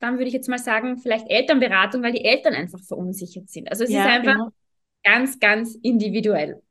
dann 0.00 0.14
würde 0.14 0.26
ich 0.26 0.34
jetzt 0.34 0.48
mal 0.48 0.58
sagen, 0.58 0.98
vielleicht 0.98 1.28
Elternberatung, 1.28 2.02
weil 2.02 2.12
die 2.12 2.24
Eltern 2.24 2.54
einfach 2.54 2.80
verunsichert 2.80 3.48
sind. 3.50 3.70
Also 3.70 3.84
es 3.84 3.90
ja, 3.90 4.04
ist 4.04 4.10
einfach 4.10 4.32
genau. 4.32 4.48
ganz, 5.02 5.38
ganz 5.38 5.74
individuell. 5.82 6.62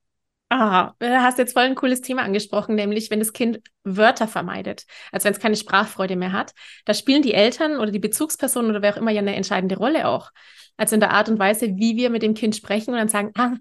Ah, 0.50 0.94
du 1.00 1.22
hast 1.22 1.40
jetzt 1.40 1.52
voll 1.52 1.64
ein 1.64 1.76
cooles 1.76 2.00
Thema 2.00 2.22
angesprochen, 2.22 2.76
nämlich 2.76 3.12
wenn 3.12 3.20
das 3.20 3.34
Kind 3.34 3.60
Wörter 3.84 4.30
vermeidet, 4.30 4.86
also 5.12 5.26
wenn 5.26 5.34
es 5.34 5.40
keine 5.40 5.58
Sprachfreude 5.58 6.16
mehr 6.16 6.32
hat, 6.32 6.54
da 6.86 6.94
spielen 6.94 7.22
die 7.22 7.34
Eltern 7.34 7.78
oder 7.78 7.92
die 7.92 8.00
Bezugspersonen 8.00 8.72
oder 8.72 8.82
wer 8.82 8.94
auch 8.94 8.98
immer 8.98 9.12
ja 9.12 9.20
eine 9.20 9.36
entscheidende 9.36 9.76
Rolle 9.76 10.08
auch. 10.08 10.32
Also 10.78 10.94
in 10.94 11.02
der 11.02 11.12
Art 11.12 11.28
und 11.28 11.38
Weise, 11.38 11.76
wie 11.76 11.98
wir 11.98 12.10
mit 12.10 12.22
dem 12.22 12.34
Kind 12.34 12.56
sprechen 12.56 12.92
und 12.92 12.98
dann 12.98 13.10
sagen, 13.10 13.32
ah, 13.36 13.56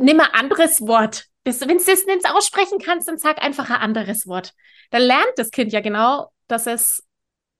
nimm 0.00 0.20
ein 0.20 0.32
anderes 0.32 0.80
Wort. 0.80 1.24
Wenn 1.44 1.78
du 1.78 1.84
das 1.84 2.06
nicht 2.06 2.30
aussprechen 2.30 2.78
kannst, 2.78 3.08
dann 3.08 3.18
sag 3.18 3.42
einfach 3.42 3.70
ein 3.70 3.80
anderes 3.80 4.26
Wort. 4.26 4.52
Dann 4.90 5.02
lernt 5.02 5.32
das 5.36 5.50
Kind 5.50 5.72
ja 5.72 5.80
genau, 5.80 6.30
dass 6.46 6.66
es 6.66 7.04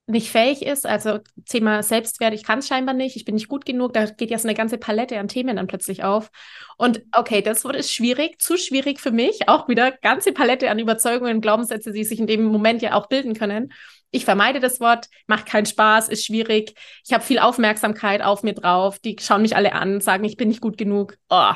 nicht 0.08 0.30
fähig 0.30 0.62
ist, 0.62 0.86
also 0.86 1.18
Thema 1.44 1.82
Selbstwert, 1.82 2.32
ich 2.32 2.42
kann 2.42 2.60
es 2.60 2.66
scheinbar 2.66 2.94
nicht, 2.94 3.14
ich 3.14 3.26
bin 3.26 3.34
nicht 3.34 3.48
gut 3.48 3.66
genug, 3.66 3.92
da 3.92 4.06
geht 4.06 4.30
ja 4.30 4.38
so 4.38 4.48
eine 4.48 4.56
ganze 4.56 4.78
Palette 4.78 5.18
an 5.18 5.28
Themen 5.28 5.56
dann 5.56 5.66
plötzlich 5.66 6.02
auf. 6.02 6.30
Und 6.78 7.02
okay, 7.12 7.42
das 7.42 7.62
Wort 7.64 7.76
ist 7.76 7.92
schwierig, 7.92 8.40
zu 8.40 8.56
schwierig 8.56 9.00
für 9.00 9.10
mich, 9.10 9.48
auch 9.50 9.68
wieder 9.68 9.92
ganze 9.92 10.32
Palette 10.32 10.70
an 10.70 10.78
Überzeugungen, 10.78 11.42
Glaubenssätze, 11.42 11.92
die 11.92 12.04
sich 12.04 12.18
in 12.18 12.26
dem 12.26 12.44
Moment 12.44 12.80
ja 12.80 12.94
auch 12.94 13.08
bilden 13.08 13.34
können. 13.34 13.70
Ich 14.10 14.24
vermeide 14.24 14.60
das 14.60 14.80
Wort, 14.80 15.08
macht 15.26 15.44
keinen 15.44 15.66
Spaß, 15.66 16.08
ist 16.08 16.24
schwierig. 16.24 16.74
Ich 17.06 17.12
habe 17.12 17.22
viel 17.22 17.38
Aufmerksamkeit 17.38 18.22
auf 18.22 18.42
mir 18.42 18.54
drauf, 18.54 18.98
die 18.98 19.16
schauen 19.20 19.42
mich 19.42 19.56
alle 19.56 19.74
an, 19.74 20.00
sagen, 20.00 20.24
ich 20.24 20.38
bin 20.38 20.48
nicht 20.48 20.62
gut 20.62 20.78
genug. 20.78 21.18
Oh. 21.28 21.52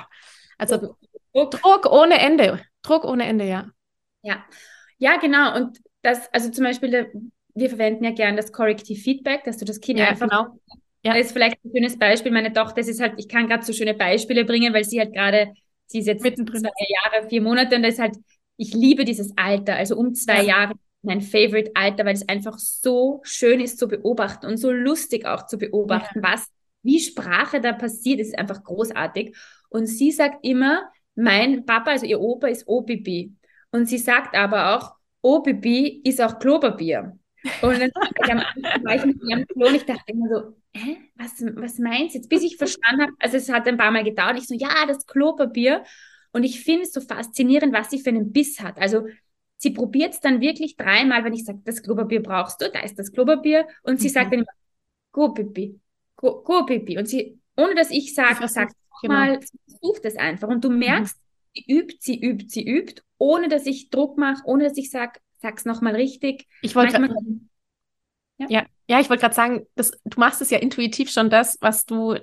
Also 0.71 0.97
Druck. 1.33 1.51
Druck 1.51 1.93
ohne 1.93 2.19
Ende. 2.19 2.61
Druck 2.83 3.05
ohne 3.05 3.25
Ende, 3.25 3.47
ja. 3.47 3.71
Ja. 4.23 4.45
Ja, 4.99 5.17
genau. 5.17 5.57
Und 5.57 5.79
das, 6.03 6.33
also 6.33 6.51
zum 6.51 6.65
Beispiel, 6.65 7.11
wir 7.55 7.69
verwenden 7.69 8.05
ja 8.05 8.13
gerne 8.13 8.37
das 8.37 8.53
Corrective 8.53 9.01
Feedback, 9.01 9.45
dass 9.45 9.59
du 9.59 9.65
das 9.65 9.81
Kind 9.81 9.99
ja, 9.99 10.09
einfach. 10.09 10.29
Genau. 10.29 10.59
Ja. 11.05 11.15
Das 11.15 11.27
ist 11.27 11.33
vielleicht 11.33 11.57
ein 11.65 11.71
schönes 11.75 11.99
Beispiel. 11.99 12.31
Meine 12.31 12.53
Tochter, 12.53 12.77
das 12.77 12.89
ist 12.89 13.01
halt, 13.01 13.15
ich 13.17 13.29
kann 13.29 13.49
gerade 13.49 13.65
so 13.65 13.73
schöne 13.73 13.95
Beispiele 13.95 14.45
bringen, 14.45 14.73
weil 14.73 14.85
sie 14.85 15.01
halt 15.01 15.13
gerade, 15.13 15.53
sie 15.87 15.99
ist 15.99 16.07
jetzt 16.07 16.23
Mittendrin. 16.23 16.61
zwei 16.61 16.71
Jahre, 17.13 17.29
vier 17.29 17.43
Monate 17.43 17.77
und 17.77 17.83
das 17.83 17.95
ist 17.95 18.01
halt, 18.01 18.17
ich 18.57 18.73
liebe 18.75 19.05
dieses 19.05 19.33
Alter, 19.37 19.75
also 19.75 19.97
um 19.97 20.15
zwei 20.15 20.43
ja. 20.43 20.43
Jahre 20.43 20.75
mein 21.03 21.21
Favorite 21.21 21.73
Alter, 21.75 22.05
weil 22.05 22.15
es 22.15 22.29
einfach 22.29 22.59
so 22.59 23.21
schön 23.25 23.61
ist 23.61 23.79
zu 23.79 23.89
beobachten 23.89 24.47
und 24.47 24.57
so 24.57 24.71
lustig 24.71 25.27
auch 25.27 25.47
zu 25.47 25.59
beobachten, 25.59 26.21
ja. 26.23 26.33
was, 26.33 26.47
wie 26.83 27.01
Sprache 27.01 27.61
da 27.61 27.73
passiert, 27.73 28.21
ist 28.21 28.39
einfach 28.39 28.63
großartig. 28.63 29.37
Und 29.73 29.87
sie 29.87 30.13
sagt 30.13 30.45
immer, 30.45 30.91
mein 31.15 31.65
Papa, 31.65 31.93
also 31.93 32.07
ihr 32.07 32.21
Opa 32.21 32.49
ist 32.49 32.69
OBB. 32.69 33.31
Und 33.71 33.87
sie 33.87 33.99
sagt 33.99 34.37
aber 34.37 34.77
auch, 34.77 34.95
OBB 35.23 36.05
ist 36.05 36.21
auch 36.21 36.39
Klopapier. 36.39 37.19
Und 37.63 37.81
dann 37.81 37.91
am 38.31 38.39
Anfang 38.39 38.85
war 38.85 38.95
ich 38.95 39.05
mit 39.05 39.23
ihrem 39.23 39.47
Klo 39.47 39.69
und 39.69 39.75
ich 39.75 39.85
dachte 39.85 40.03
immer 40.07 40.29
so, 40.29 40.57
hä, 40.75 40.99
was, 41.17 41.43
was 41.57 41.79
meinst 41.79 42.15
du 42.15 42.19
jetzt? 42.19 42.29
Bis 42.29 42.43
ich 42.43 42.57
verstanden 42.57 43.03
habe, 43.03 43.13
also 43.19 43.39
es 43.39 43.49
hat 43.51 43.67
ein 43.67 43.79
paar 43.79 43.91
Mal 43.91 44.05
gedauert, 44.05 44.39
ich 44.39 44.47
so, 44.47 44.55
ja, 44.55 44.87
das 44.87 45.07
Klopapier. 45.07 45.85
Und 46.33 46.45
ich 46.45 46.63
finde 46.63 46.83
es 46.83 46.93
so 46.93 47.01
faszinierend, 47.01 47.73
was 47.73 47.91
sie 47.91 47.99
für 47.99 48.11
einen 48.11 48.33
Biss 48.33 48.61
hat. 48.61 48.79
Also 48.79 49.07
sie 49.57 49.71
probiert 49.71 50.13
es 50.13 50.21
dann 50.21 50.41
wirklich 50.41 50.77
dreimal, 50.77 51.25
wenn 51.25 51.33
ich 51.35 51.45
sage, 51.45 51.61
das 51.65 51.83
Klopapier 51.83 52.23
brauchst 52.23 52.61
du, 52.61 52.71
da 52.71 52.81
ist 52.81 52.99
das 52.99 53.11
Klopapier. 53.11 53.67
Und 53.83 54.01
sie 54.01 54.09
mhm. 54.09 54.13
sagt 54.13 54.33
dann 54.33 54.41
immer, 54.41 54.53
Go-Pipi, 55.13 55.81
Go-Pipi. 56.17 56.99
Und 56.99 57.09
sie, 57.09 57.39
ohne 57.57 57.75
dass 57.75 57.91
ich 57.91 58.15
sage, 58.15 58.47
sagt 58.49 58.75
genau. 59.03 59.15
mal, 59.15 59.41
sie 59.43 59.77
sucht 59.81 60.05
es 60.05 60.17
einfach. 60.17 60.49
Und 60.49 60.65
du 60.65 60.71
mhm. 60.71 60.79
merkst, 60.79 61.17
mhm. 61.17 61.23
sie 61.55 61.73
übt, 61.73 61.97
sie 62.01 62.21
übt, 62.21 62.49
sie 62.49 62.67
übt, 62.67 63.03
ohne 63.19 63.49
dass 63.49 63.67
ich 63.67 63.91
Druck 63.91 64.19
mache, 64.19 64.43
ohne 64.47 64.65
dass 64.65 64.77
ich 64.77 64.91
sage, 64.91 65.21
sag's 65.41 65.65
nochmal 65.65 65.95
richtig. 65.95 66.47
Ich 66.63 66.75
wollte 66.75 66.99
ja. 68.39 68.47
ja. 68.49 68.67
ja, 68.89 69.01
ich 69.01 69.11
wollte 69.11 69.21
gerade 69.21 69.35
sagen, 69.35 69.67
das, 69.75 69.93
du 70.05 70.19
machst 70.19 70.41
es 70.41 70.51
ja 70.51 70.59
intuitiv 70.59 71.11
schon 71.11 71.31
das, 71.31 71.59
was 71.61 71.85
du 71.85 72.17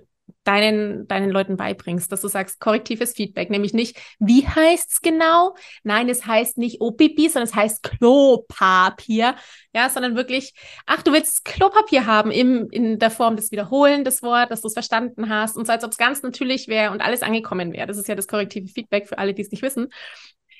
deinen, 0.49 1.07
deinen 1.07 1.29
Leuten 1.29 1.57
beibringst, 1.57 2.11
dass 2.11 2.21
du 2.21 2.27
sagst, 2.27 2.59
korrektives 2.59 3.13
Feedback, 3.13 3.51
nämlich 3.51 3.73
nicht, 3.73 3.97
wie 4.17 4.47
heißt 4.47 4.91
es 4.93 5.01
genau? 5.01 5.55
Nein, 5.83 6.09
es 6.09 6.25
heißt 6.25 6.57
nicht 6.57 6.81
OPP, 6.81 7.27
sondern 7.27 7.43
es 7.43 7.53
heißt 7.53 7.83
Klopapier, 7.83 9.35
ja, 9.75 9.89
sondern 9.89 10.15
wirklich, 10.15 10.53
ach, 10.87 11.03
du 11.03 11.13
willst 11.13 11.45
Klopapier 11.45 12.07
haben 12.07 12.31
im, 12.31 12.67
in 12.71 12.97
der 12.97 13.11
Form 13.11 13.35
des 13.35 13.51
Wiederholen 13.51 14.03
des 14.03 14.23
Wort, 14.23 14.49
dass 14.49 14.61
du 14.61 14.67
es 14.67 14.73
verstanden 14.73 15.29
hast 15.29 15.55
und 15.55 15.67
so, 15.67 15.71
als 15.71 15.83
ob 15.83 15.91
es 15.91 15.97
ganz 15.97 16.23
natürlich 16.23 16.67
wäre 16.67 16.91
und 16.91 17.01
alles 17.01 17.21
angekommen 17.21 17.71
wäre. 17.71 17.85
Das 17.85 17.97
ist 17.97 18.07
ja 18.07 18.15
das 18.15 18.27
korrektive 18.27 18.67
Feedback 18.69 19.07
für 19.07 19.19
alle, 19.19 19.35
die 19.35 19.43
es 19.43 19.51
nicht 19.51 19.61
wissen. 19.61 19.89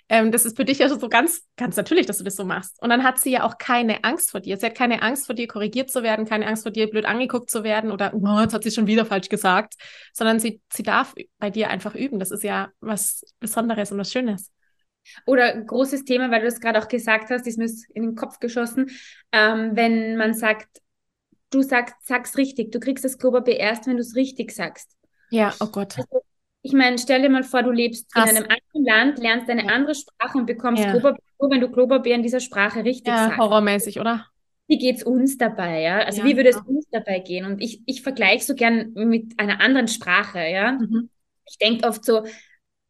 Ähm, 0.10 0.32
das 0.32 0.44
ist 0.44 0.58
für 0.58 0.66
dich 0.66 0.80
ja 0.80 0.90
so 0.90 1.08
ganz, 1.08 1.44
ganz 1.56 1.78
natürlich, 1.78 2.08
dass 2.08 2.18
du 2.18 2.24
das 2.24 2.36
so 2.36 2.44
machst. 2.44 2.82
Und 2.82 2.90
dann 2.90 3.04
hat 3.04 3.20
sie 3.20 3.32
ja 3.32 3.44
auch 3.44 3.60
keine 3.60 4.04
Angst 4.04 4.32
vor 4.32 4.40
dir. 4.40 4.58
Sie 4.58 4.66
hat 4.66 4.76
keine 4.76 5.04
Angst 5.04 5.28
vor 5.28 5.36
dir, 5.36 5.48
korrigiert 5.48 5.92
zu 5.92 6.02
werden, 6.02 6.26
keine 6.26 6.48
Angst 6.48 6.64
vor 6.64 6.72
dir, 6.72 6.90
blöd 6.90 7.06
angeguckt 7.06 7.50
zu 7.50 7.64
werden 7.64 7.92
oder, 7.92 8.14
oh, 8.14 8.40
jetzt 8.42 8.54
hat 8.54 8.64
sie 8.64 8.72
schon 8.72 8.88
wieder 8.88 9.06
falsch 9.06 9.30
gesagt, 9.30 9.76
sondern 10.14 10.40
sie, 10.40 10.62
sie 10.74 10.84
darf 10.84 11.14
bei 11.38 11.52
dir 11.52 11.70
einfach 11.70 11.94
üben. 11.94 12.18
Das 12.18 12.32
ist 12.32 12.44
ja 12.44 12.70
was 12.80 13.24
Besonderes 13.40 13.92
und 13.92 14.00
was 14.00 14.12
Schönes. 14.12 14.52
Oder 15.26 15.62
großes 15.62 16.06
Thema, 16.06 16.32
weil 16.32 16.42
du 16.42 16.48
es 16.48 16.60
gerade 16.60 16.80
auch 16.80 16.88
gesagt 16.88 17.30
hast, 17.30 17.48
ist 17.48 17.58
mir 17.58 17.70
in 17.94 18.04
den 18.04 18.16
Kopf 18.16 18.40
geschossen, 18.40 18.90
ähm, 19.32 19.72
wenn 19.76 20.18
man 20.18 20.34
sagt, 20.34 20.68
du 21.52 21.62
sagst, 21.62 21.96
sag's 22.04 22.38
richtig, 22.38 22.72
du 22.72 22.80
kriegst 22.80 23.06
das 23.06 23.18
Klopapier 23.18 23.58
erst, 23.58 23.88
wenn 23.88 23.98
du 23.98 24.02
es 24.02 24.16
richtig 24.16 24.52
sagst. 24.52 24.96
Ja, 25.30 25.54
oh 25.60 25.68
Gott. 25.68 25.98
Also, 25.98 26.24
ich 26.62 26.74
meine, 26.74 26.98
stell 26.98 27.22
dir 27.22 27.30
mal 27.30 27.44
vor, 27.44 27.64
du 27.64 27.72
lebst 27.72 28.12
Krass. 28.12 28.30
in 28.30 28.38
einem 28.38 28.48
anderen 28.48 28.86
Land, 28.86 29.20
lernst 29.20 29.50
eine 29.50 29.72
andere 29.72 29.96
Sprache 29.96 30.38
und 30.38 30.46
bekommst 30.46 30.84
ja. 30.84 30.92
Klopapier, 30.92 31.24
wenn 31.40 31.62
du 31.62 31.72
Klopapier 31.72 32.16
in 32.16 32.24
dieser 32.24 32.42
Sprache 32.42 32.84
richtig 32.84 33.08
ja, 33.08 33.28
sagst. 33.28 33.38
horrormäßig, 33.38 34.00
oder? 34.00 34.26
Wie 34.68 34.78
geht's 34.78 35.04
uns 35.04 35.38
dabei, 35.38 35.82
ja? 35.82 36.00
Also 36.00 36.22
ja, 36.22 36.28
wie 36.28 36.36
würde 36.36 36.50
es 36.50 36.58
uns 36.58 36.86
dabei 36.92 37.20
gehen? 37.20 37.46
Und 37.46 37.62
ich, 37.62 37.82
ich 37.86 38.02
vergleiche 38.02 38.44
so 38.44 38.56
gern 38.56 38.92
mit 38.94 39.40
einer 39.40 39.62
anderen 39.62 39.88
Sprache, 39.88 40.40
ja? 40.40 40.74
Mhm. 40.74 41.10
Ich 41.46 41.58
denke 41.58 41.88
oft 41.88 42.04
so 42.06 42.24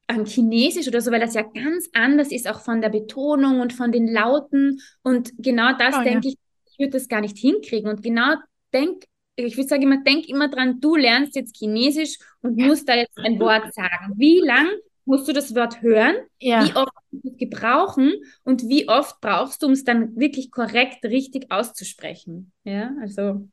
an 0.07 0.25
Chinesisch 0.25 0.87
oder 0.87 1.01
so, 1.01 1.11
weil 1.11 1.19
das 1.19 1.35
ja 1.35 1.43
ganz 1.43 1.87
anders 1.93 2.31
ist, 2.31 2.49
auch 2.49 2.61
von 2.61 2.81
der 2.81 2.89
Betonung 2.89 3.61
und 3.61 3.71
von 3.71 3.91
den 3.91 4.11
Lauten. 4.11 4.81
Und 5.03 5.31
genau 5.37 5.77
das 5.77 5.95
oh, 5.95 6.03
denke 6.03 6.29
ich, 6.29 6.37
ich 6.71 6.79
würde 6.79 6.93
das 6.93 7.07
gar 7.07 7.21
nicht 7.21 7.37
hinkriegen. 7.37 7.89
Und 7.89 8.01
genau 8.01 8.33
denk, 8.73 9.03
ich 9.45 9.57
würde 9.57 9.67
sagen 9.67 9.81
immer, 9.83 10.03
denk 10.03 10.27
immer 10.27 10.49
dran, 10.49 10.79
du 10.79 10.95
lernst 10.95 11.35
jetzt 11.35 11.57
Chinesisch 11.57 12.17
und 12.41 12.57
musst 12.57 12.87
da 12.87 12.95
jetzt 12.95 13.17
ein 13.17 13.39
Wort 13.39 13.73
sagen. 13.73 14.13
Wie 14.15 14.39
lang 14.39 14.67
musst 15.05 15.27
du 15.27 15.33
das 15.33 15.55
Wort 15.55 15.81
hören? 15.81 16.15
Ja. 16.39 16.63
Wie 16.63 16.75
oft 16.75 16.93
musst 17.11 17.25
du 17.25 17.29
es 17.31 17.37
gebrauchen? 17.37 18.13
Und 18.43 18.67
wie 18.69 18.87
oft 18.87 19.19
brauchst 19.21 19.61
du, 19.61 19.67
um 19.67 19.73
es 19.73 19.83
dann 19.83 20.15
wirklich 20.15 20.51
korrekt, 20.51 21.03
richtig 21.03 21.51
auszusprechen? 21.51 22.51
Ja, 22.63 22.91
also. 23.01 23.47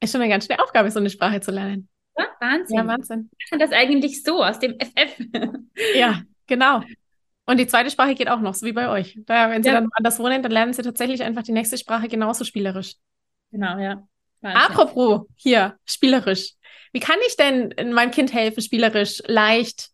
Ist 0.00 0.12
schon 0.12 0.20
eine 0.20 0.30
ganz 0.30 0.46
schöne 0.46 0.62
Aufgabe, 0.62 0.90
so 0.90 1.00
eine 1.00 1.10
Sprache 1.10 1.40
zu 1.40 1.50
lernen. 1.50 1.88
Ja, 2.16 2.26
Wahnsinn. 2.40 2.76
Ja, 2.76 2.86
Wahnsinn. 2.86 3.30
Kann 3.48 3.58
das 3.58 3.72
eigentlich 3.72 4.22
so 4.22 4.44
aus 4.44 4.58
dem 4.58 4.76
FF. 4.78 5.18
ja, 5.96 6.22
genau. 6.46 6.82
Und 7.46 7.58
die 7.58 7.66
zweite 7.66 7.90
Sprache 7.90 8.14
geht 8.14 8.28
auch 8.28 8.40
noch, 8.40 8.54
so 8.54 8.66
wie 8.66 8.72
bei 8.72 8.88
euch. 8.88 9.18
Da, 9.26 9.50
wenn 9.50 9.62
sie 9.62 9.68
ja. 9.68 9.80
dann 9.80 9.88
anders 9.92 10.18
wohnen, 10.18 10.42
dann 10.42 10.52
lernen 10.52 10.72
sie 10.72 10.82
tatsächlich 10.82 11.22
einfach 11.22 11.42
die 11.42 11.52
nächste 11.52 11.76
Sprache 11.76 12.08
genauso 12.08 12.44
spielerisch. 12.44 12.94
Genau, 13.50 13.78
ja. 13.78 14.06
Wahnsinn. 14.44 14.60
Apropos 14.60 15.26
hier, 15.36 15.78
spielerisch. 15.86 16.52
Wie 16.92 17.00
kann 17.00 17.16
ich 17.26 17.36
denn 17.36 17.74
meinem 17.92 18.10
Kind 18.10 18.32
helfen, 18.32 18.62
spielerisch 18.62 19.22
leicht 19.26 19.88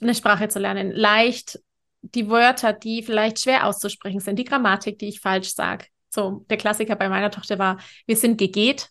eine 0.00 0.14
Sprache 0.14 0.48
zu 0.48 0.58
lernen? 0.58 0.92
Leicht 0.92 1.58
die 2.02 2.28
Wörter, 2.28 2.72
die 2.72 3.02
vielleicht 3.02 3.40
schwer 3.40 3.66
auszusprechen 3.66 4.20
sind, 4.20 4.38
die 4.38 4.44
Grammatik, 4.44 4.98
die 4.98 5.08
ich 5.08 5.20
falsch 5.20 5.54
sage. 5.54 5.86
So, 6.10 6.44
der 6.50 6.58
Klassiker 6.58 6.94
bei 6.94 7.08
meiner 7.08 7.30
Tochter 7.30 7.58
war, 7.58 7.78
wir 8.06 8.16
sind 8.16 8.38
gegeht, 8.38 8.90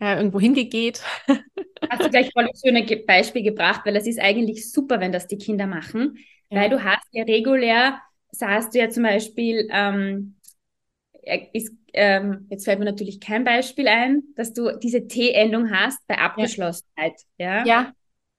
äh, 0.00 0.16
irgendwo 0.16 0.40
hingegeht. 0.40 1.02
Hast 1.90 2.02
du 2.02 2.10
gleich 2.10 2.30
voll 2.32 2.44
ein 2.44 2.56
schönes 2.56 3.06
Beispiel 3.06 3.42
gebracht, 3.42 3.82
weil 3.84 3.94
es 3.96 4.06
ist 4.06 4.18
eigentlich 4.18 4.70
super, 4.72 5.00
wenn 5.00 5.12
das 5.12 5.26
die 5.26 5.38
Kinder 5.38 5.66
machen, 5.66 6.18
ja. 6.48 6.62
weil 6.62 6.70
du 6.70 6.82
hast 6.82 7.06
ja 7.12 7.24
regulär, 7.24 8.00
sagst 8.30 8.74
du 8.74 8.78
ja 8.78 8.88
zum 8.88 9.02
Beispiel, 9.02 9.68
ähm, 9.70 10.36
ist 11.52 11.72
ähm, 11.94 12.46
jetzt 12.50 12.64
fällt 12.64 12.80
mir 12.80 12.84
natürlich 12.84 13.20
kein 13.20 13.44
Beispiel 13.44 13.88
ein, 13.88 14.24
dass 14.34 14.52
du 14.52 14.76
diese 14.78 15.06
T-Endung 15.06 15.70
hast 15.70 16.04
bei 16.06 16.18
Abgeschlossenheit. 16.18 17.14
Ja. 17.38 17.64
ja. 17.64 17.92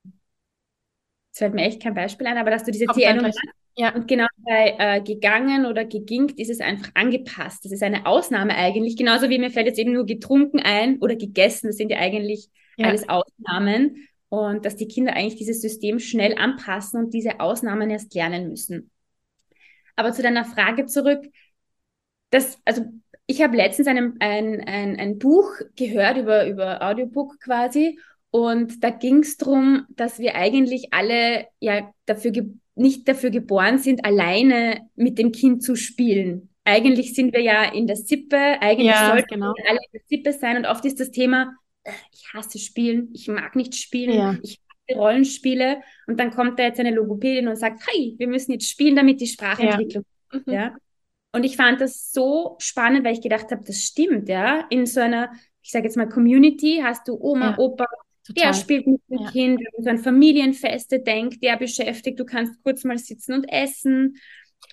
Jetzt 0.04 1.40
fällt 1.40 1.54
mir 1.54 1.64
echt 1.64 1.82
kein 1.82 1.94
Beispiel 1.94 2.28
ein, 2.28 2.38
aber 2.38 2.52
dass 2.52 2.66
du 2.66 2.72
diese 2.72 2.86
T-Endung 2.86 3.28
hast. 3.28 3.40
Ja. 3.78 3.94
Und 3.94 4.08
genau 4.08 4.28
bei 4.38 4.76
äh, 4.78 5.02
gegangen 5.02 5.66
oder 5.66 5.84
geginkt 5.86 6.40
ist 6.40 6.50
es 6.50 6.60
einfach 6.60 6.92
angepasst. 6.94 7.66
Das 7.66 7.72
ist 7.72 7.84
eine 7.84 8.06
Ausnahme 8.06 8.56
eigentlich. 8.56 8.96
Genauso 8.98 9.30
wie 9.30 9.40
mir 9.40 9.50
fällt 9.50 9.68
jetzt 9.68 9.80
eben 9.80 9.94
nur 9.94 10.06
getrunken 10.06 10.60
ein 10.60 11.00
oder 11.00 11.16
gegessen. 11.16 11.68
Das 11.68 11.78
sind 11.78 11.90
ja 11.90 11.98
eigentlich 11.98 12.50
ja. 12.78 12.88
alles 12.88 13.08
Ausnahmen. 13.08 14.08
Und 14.30 14.66
dass 14.66 14.76
die 14.76 14.88
Kinder 14.88 15.14
eigentlich 15.14 15.36
dieses 15.36 15.62
System 15.62 16.00
schnell 16.00 16.36
anpassen 16.38 17.06
und 17.06 17.14
diese 17.14 17.40
Ausnahmen 17.40 17.90
erst 17.90 18.14
lernen 18.14 18.50
müssen. 18.50 18.92
Aber 19.96 20.12
zu 20.12 20.22
deiner 20.22 20.44
Frage 20.44 20.86
zurück, 20.88 21.26
das, 22.36 22.60
also 22.66 22.84
ich 23.28 23.42
habe 23.42 23.58
letztens 23.58 23.88
ein, 23.88 24.16
ein, 24.20 24.62
ein, 24.62 25.00
ein 25.00 25.18
Buch 25.18 25.50
gehört 25.76 26.18
über, 26.18 26.48
über 26.48 26.82
Audiobook 26.82 27.40
quasi 27.40 28.00
und 28.30 28.84
da 28.84 28.90
ging 28.90 29.20
es 29.20 29.38
darum, 29.38 29.86
dass 29.90 30.20
wir 30.20 30.36
eigentlich 30.36 30.94
alle 30.94 31.48
ja 31.60 31.92
dafür 32.06 32.34
nicht 32.76 33.08
dafür 33.08 33.30
geboren 33.30 33.78
sind, 33.78 34.04
alleine 34.04 34.90
mit 34.96 35.18
dem 35.18 35.32
Kind 35.32 35.64
zu 35.64 35.76
spielen. 35.76 36.50
Eigentlich 36.66 37.14
sind 37.14 37.34
wir 37.34 37.42
ja 37.42 37.64
in 37.64 37.88
der 37.88 37.96
Sippe, 37.96 38.38
eigentlich 38.38 38.88
ja, 38.88 39.12
sollten 39.12 39.36
genau. 39.36 39.54
wir 39.56 39.70
alle 39.70 39.80
in 39.80 39.92
der 39.94 40.02
Sippe 40.08 40.34
sein 40.34 40.58
und 40.58 40.66
oft 40.66 40.84
ist 40.84 41.00
das 41.00 41.12
Thema, 41.12 41.56
äh, 41.84 41.92
ich 42.12 42.34
hasse 42.34 42.60
Spielen, 42.60 43.10
ich 43.14 43.28
mag 43.28 43.56
nicht 43.56 43.76
spielen, 43.76 44.14
ja. 44.14 44.38
ich 44.44 44.60
Rollenspiele 44.94 45.82
und 46.06 46.20
dann 46.20 46.32
kommt 46.32 46.60
da 46.60 46.64
jetzt 46.64 46.80
eine 46.80 46.92
Logopädin 46.94 47.48
und 47.48 47.56
sagt, 47.56 47.82
hey, 47.88 48.16
wir 48.18 48.28
müssen 48.28 48.52
jetzt 48.52 48.70
spielen, 48.70 48.96
damit 48.96 49.20
die 49.22 49.28
Sprachentwicklung. 49.28 50.04
Ja. 50.32 50.40
Mhm. 50.40 50.54
ja. 50.54 50.76
Und 51.36 51.44
ich 51.44 51.58
fand 51.58 51.82
das 51.82 52.14
so 52.14 52.56
spannend, 52.60 53.04
weil 53.04 53.12
ich 53.12 53.22
gedacht 53.22 53.52
habe, 53.52 53.62
das 53.66 53.82
stimmt, 53.82 54.30
ja. 54.30 54.66
In 54.70 54.86
so 54.86 55.02
einer, 55.02 55.34
ich 55.62 55.70
sage 55.70 55.84
jetzt 55.84 55.98
mal, 55.98 56.08
Community 56.08 56.80
hast 56.82 57.10
du 57.10 57.20
Oma, 57.20 57.50
ja. 57.52 57.58
Opa, 57.58 57.86
Total. 58.26 58.54
der 58.54 58.54
spielt 58.54 58.88
mit 58.88 59.02
dem 59.10 59.20
ja. 59.20 59.32
Kind, 59.32 59.60
wenn 59.60 59.84
so 59.84 59.90
an 59.90 59.98
Familienfeste 59.98 61.02
denkt, 61.02 61.44
der 61.44 61.58
beschäftigt, 61.58 62.22
du 62.22 62.24
kannst 62.24 62.64
kurz 62.64 62.86
mal 62.86 62.98
sitzen 62.98 63.34
und 63.34 63.44
essen. 63.50 64.16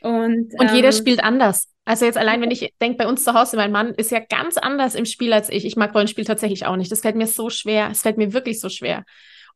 Und, 0.02 0.54
und 0.57 0.73
jeder 0.73 0.90
ähm, 0.90 0.92
spielt 0.92 1.25
anders. 1.25 1.69
Also 1.85 2.04
jetzt 2.04 2.16
allein, 2.16 2.40
wenn 2.40 2.52
ich 2.52 2.73
denke, 2.81 2.97
bei 2.97 3.09
uns 3.09 3.25
zu 3.25 3.35
Hause, 3.35 3.57
mein 3.57 3.73
Mann 3.73 3.92
ist 3.95 4.12
ja 4.12 4.21
ganz 4.21 4.57
anders 4.57 4.95
im 4.95 5.04
Spiel 5.04 5.33
als 5.33 5.50
ich. 5.50 5.64
Ich 5.64 5.75
mag 5.75 5.92
Rollenspiel 5.92 6.25
tatsächlich 6.25 6.64
auch 6.64 6.76
nicht. 6.76 6.92
Das 6.92 7.00
fällt 7.00 7.16
mir 7.16 7.26
so 7.26 7.50
schwer. 7.50 7.88
Es 7.90 8.02
fällt 8.02 8.19
mir 8.19 8.33
wirklich 8.33 8.61
so 8.61 8.69
schwer. 8.69 9.02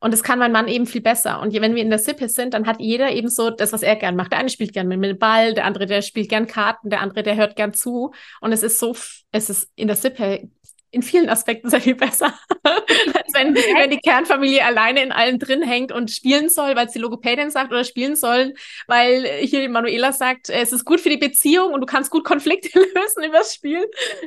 Und 0.00 0.12
das 0.12 0.22
kann 0.22 0.38
mein 0.38 0.52
Mann 0.52 0.68
eben 0.68 0.86
viel 0.86 1.00
besser. 1.00 1.40
Und 1.40 1.52
wenn 1.54 1.74
wir 1.74 1.82
in 1.82 1.90
der 1.90 1.98
Sippe 1.98 2.28
sind, 2.28 2.54
dann 2.54 2.66
hat 2.66 2.80
jeder 2.80 3.12
eben 3.12 3.28
so 3.28 3.50
das, 3.50 3.72
was 3.72 3.82
er 3.82 3.96
gern 3.96 4.16
macht. 4.16 4.32
Der 4.32 4.38
eine 4.38 4.50
spielt 4.50 4.72
gern 4.72 4.88
mit 4.88 5.02
dem 5.02 5.18
Ball, 5.18 5.54
der 5.54 5.64
andere, 5.64 5.86
der 5.86 6.02
spielt 6.02 6.28
gern 6.28 6.46
Karten, 6.46 6.90
der 6.90 7.00
andere, 7.00 7.22
der 7.22 7.36
hört 7.36 7.56
gern 7.56 7.72
zu. 7.72 8.12
Und 8.40 8.52
es 8.52 8.62
ist 8.62 8.78
so, 8.78 8.94
es 9.32 9.50
ist 9.50 9.70
in 9.74 9.86
der 9.86 9.96
Sippe 9.96 10.48
in 10.90 11.02
vielen 11.02 11.28
Aspekten 11.28 11.68
sehr 11.70 11.80
viel 11.80 11.94
besser, 11.94 12.32
als 12.62 13.34
wenn, 13.34 13.54
wenn 13.54 13.90
die 13.90 13.98
Kernfamilie 13.98 14.64
alleine 14.64 15.02
in 15.02 15.12
allem 15.12 15.38
drin 15.38 15.62
hängt 15.62 15.92
und 15.92 16.10
spielen 16.10 16.48
soll, 16.48 16.74
weil 16.76 16.86
es 16.86 16.92
die 16.92 16.98
Logopädin 16.98 17.50
sagt 17.50 17.70
oder 17.70 17.84
spielen 17.84 18.16
sollen, 18.16 18.54
weil 18.86 19.24
hier 19.42 19.68
Manuela 19.68 20.12
sagt, 20.12 20.48
es 20.48 20.72
ist 20.72 20.84
gut 20.84 21.00
für 21.00 21.10
die 21.10 21.16
Beziehung 21.16 21.72
und 21.72 21.80
du 21.80 21.86
kannst 21.86 22.10
gut 22.10 22.24
Konflikte 22.24 22.78
lösen 22.94 23.24
übers 23.24 23.54
Spielen. 23.54 23.86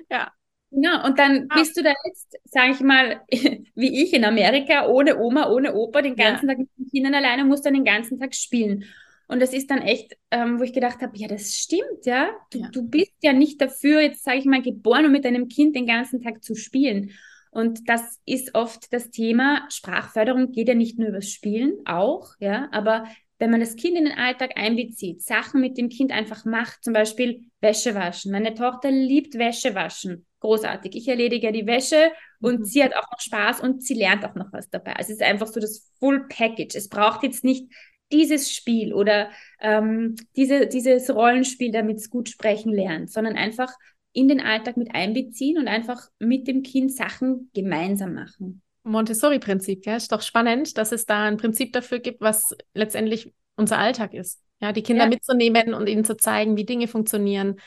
Ja. 0.10 0.32
Ja, 0.72 1.06
und 1.06 1.18
dann 1.18 1.48
ah. 1.50 1.56
bist 1.56 1.78
du 1.78 1.84
da 1.84 1.94
jetzt, 2.06 2.38
sage 2.46 2.72
ich 2.72 2.80
mal, 2.82 3.22
wie 3.76 4.04
ich 4.04 4.14
in 4.14 4.24
Amerika, 4.24 4.88
ohne 4.88 5.18
Oma, 5.20 5.50
ohne 5.50 5.74
Opa, 5.74 6.02
den 6.02 6.16
ganzen 6.16 6.48
ja. 6.48 6.54
Tag 6.54 6.60
mit 6.60 6.70
den 6.78 6.90
Kindern 6.90 7.16
alleine, 7.16 7.44
musst 7.46 7.66
dann 7.66 7.74
den 7.74 7.86
ganzen 7.86 8.20
Tag 8.20 8.36
spielen. 8.36 8.86
Und 9.28 9.42
das 9.42 9.54
ist 9.54 9.70
dann 9.70 9.82
echt, 9.82 10.18
ähm, 10.32 10.60
wo 10.60 10.64
ich 10.64 10.74
gedacht 10.74 11.02
habe, 11.02 11.16
ja, 11.16 11.28
das 11.28 11.54
stimmt, 11.54 12.06
ja. 12.06 12.30
Du, 12.52 12.60
ja. 12.60 12.70
du 12.70 12.88
bist 12.88 13.14
ja 13.22 13.34
nicht 13.34 13.62
dafür, 13.62 14.02
jetzt 14.02 14.24
sage 14.24 14.40
ich 14.40 14.46
mal, 14.46 14.62
geboren, 14.62 15.06
um 15.06 15.12
mit 15.12 15.26
deinem 15.26 15.48
Kind 15.48 15.76
den 15.76 15.86
ganzen 15.86 16.22
Tag 16.22 16.44
zu 16.44 16.56
spielen. 16.56 17.12
Und 17.52 17.90
das 17.90 18.20
ist 18.26 18.56
oft 18.56 18.92
das 18.94 19.12
Thema. 19.12 19.68
Sprachförderung 19.70 20.52
geht 20.52 20.68
ja 20.68 20.76
nicht 20.76 21.00
nur 21.00 21.10
übers 21.10 21.30
Spielen, 21.30 21.78
auch, 21.86 22.34
ja, 22.40 22.70
aber 22.72 23.06
wenn 23.40 23.52
man 23.52 23.62
das 23.62 23.76
Kind 23.76 23.98
in 23.98 24.06
den 24.06 24.18
Alltag 24.18 24.52
einbezieht, 24.56 25.22
Sachen 25.22 25.62
mit 25.62 25.78
dem 25.78 25.90
Kind 25.90 26.12
einfach 26.12 26.46
macht, 26.46 26.84
zum 26.84 26.94
Beispiel 26.94 27.46
Wäsche 27.62 27.96
waschen. 27.96 28.32
Meine 28.32 28.54
Tochter 28.54 28.92
liebt 28.92 29.36
Wäsche 29.36 29.74
waschen. 29.76 30.26
Großartig. 30.42 30.96
Ich 30.96 31.08
erledige 31.08 31.48
ja 31.48 31.52
die 31.52 31.68
Wäsche 31.68 32.12
und 32.40 32.62
mhm. 32.62 32.66
sie 32.66 32.84
hat 32.84 32.96
auch 32.96 33.12
noch 33.12 33.20
Spaß 33.20 33.60
und 33.60 33.84
sie 33.84 33.94
lernt 33.94 34.26
auch 34.26 34.36
noch 34.36 34.52
was 34.54 34.70
dabei. 34.70 34.94
Also 34.94 35.12
es 35.12 35.20
ist 35.20 35.26
einfach 35.26 35.48
so 35.48 35.60
das 35.60 35.92
Full 36.00 36.28
Package. 36.30 36.76
Es 36.76 36.88
braucht 36.88 37.24
jetzt 37.24 37.44
nicht 37.44 37.72
dieses 38.12 38.52
Spiel 38.52 38.94
oder 38.94 39.30
ähm, 39.60 40.16
diese, 40.36 40.68
dieses 40.68 41.10
Rollenspiel, 41.10 41.72
damit 41.72 41.98
es 41.98 42.10
gut 42.10 42.30
sprechen 42.30 42.74
lernt, 42.74 43.12
sondern 43.12 43.36
einfach 43.36 43.72
in 44.14 44.28
den 44.28 44.42
Alltag 44.42 44.78
mit 44.78 44.96
einbeziehen 44.96 45.58
und 45.58 45.68
einfach 45.68 46.10
mit 46.18 46.48
dem 46.48 46.64
Kind 46.64 46.94
Sachen 46.94 47.52
gemeinsam 47.54 48.16
machen. 48.16 48.62
Montessori-Prinzip, 48.84 49.86
ja, 49.86 49.96
ist 49.96 50.12
doch 50.12 50.22
spannend, 50.22 50.78
dass 50.78 50.92
es 50.92 51.06
da 51.06 51.26
ein 51.26 51.38
Prinzip 51.38 51.74
dafür 51.74 52.00
gibt, 52.00 52.22
was 52.22 52.56
letztendlich 52.74 53.34
unser 53.56 53.78
Alltag 53.78 54.14
ist. 54.14 54.42
Ja, 54.62 54.74
die 54.74 54.84
Kinder 54.84 55.04
ja. 55.04 55.10
mitzunehmen 55.10 55.74
und 55.74 55.88
ihnen 55.88 56.04
zu 56.04 56.18
zeigen, 56.18 56.58
wie 56.58 56.66
Dinge 56.66 56.88
funktionieren, 56.88 57.60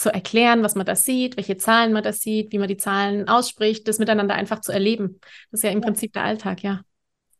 zu 0.00 0.12
erklären, 0.12 0.62
was 0.62 0.74
man 0.74 0.86
da 0.86 0.96
sieht, 0.96 1.36
welche 1.36 1.58
Zahlen 1.58 1.92
man 1.92 2.02
da 2.02 2.12
sieht, 2.12 2.52
wie 2.52 2.58
man 2.58 2.68
die 2.68 2.78
Zahlen 2.78 3.28
ausspricht, 3.28 3.86
das 3.86 3.98
miteinander 3.98 4.34
einfach 4.34 4.60
zu 4.60 4.72
erleben. 4.72 5.20
Das 5.50 5.60
ist 5.60 5.64
ja 5.64 5.70
im 5.70 5.80
ja. 5.80 5.84
Prinzip 5.84 6.12
der 6.14 6.24
Alltag, 6.24 6.62
ja. 6.62 6.80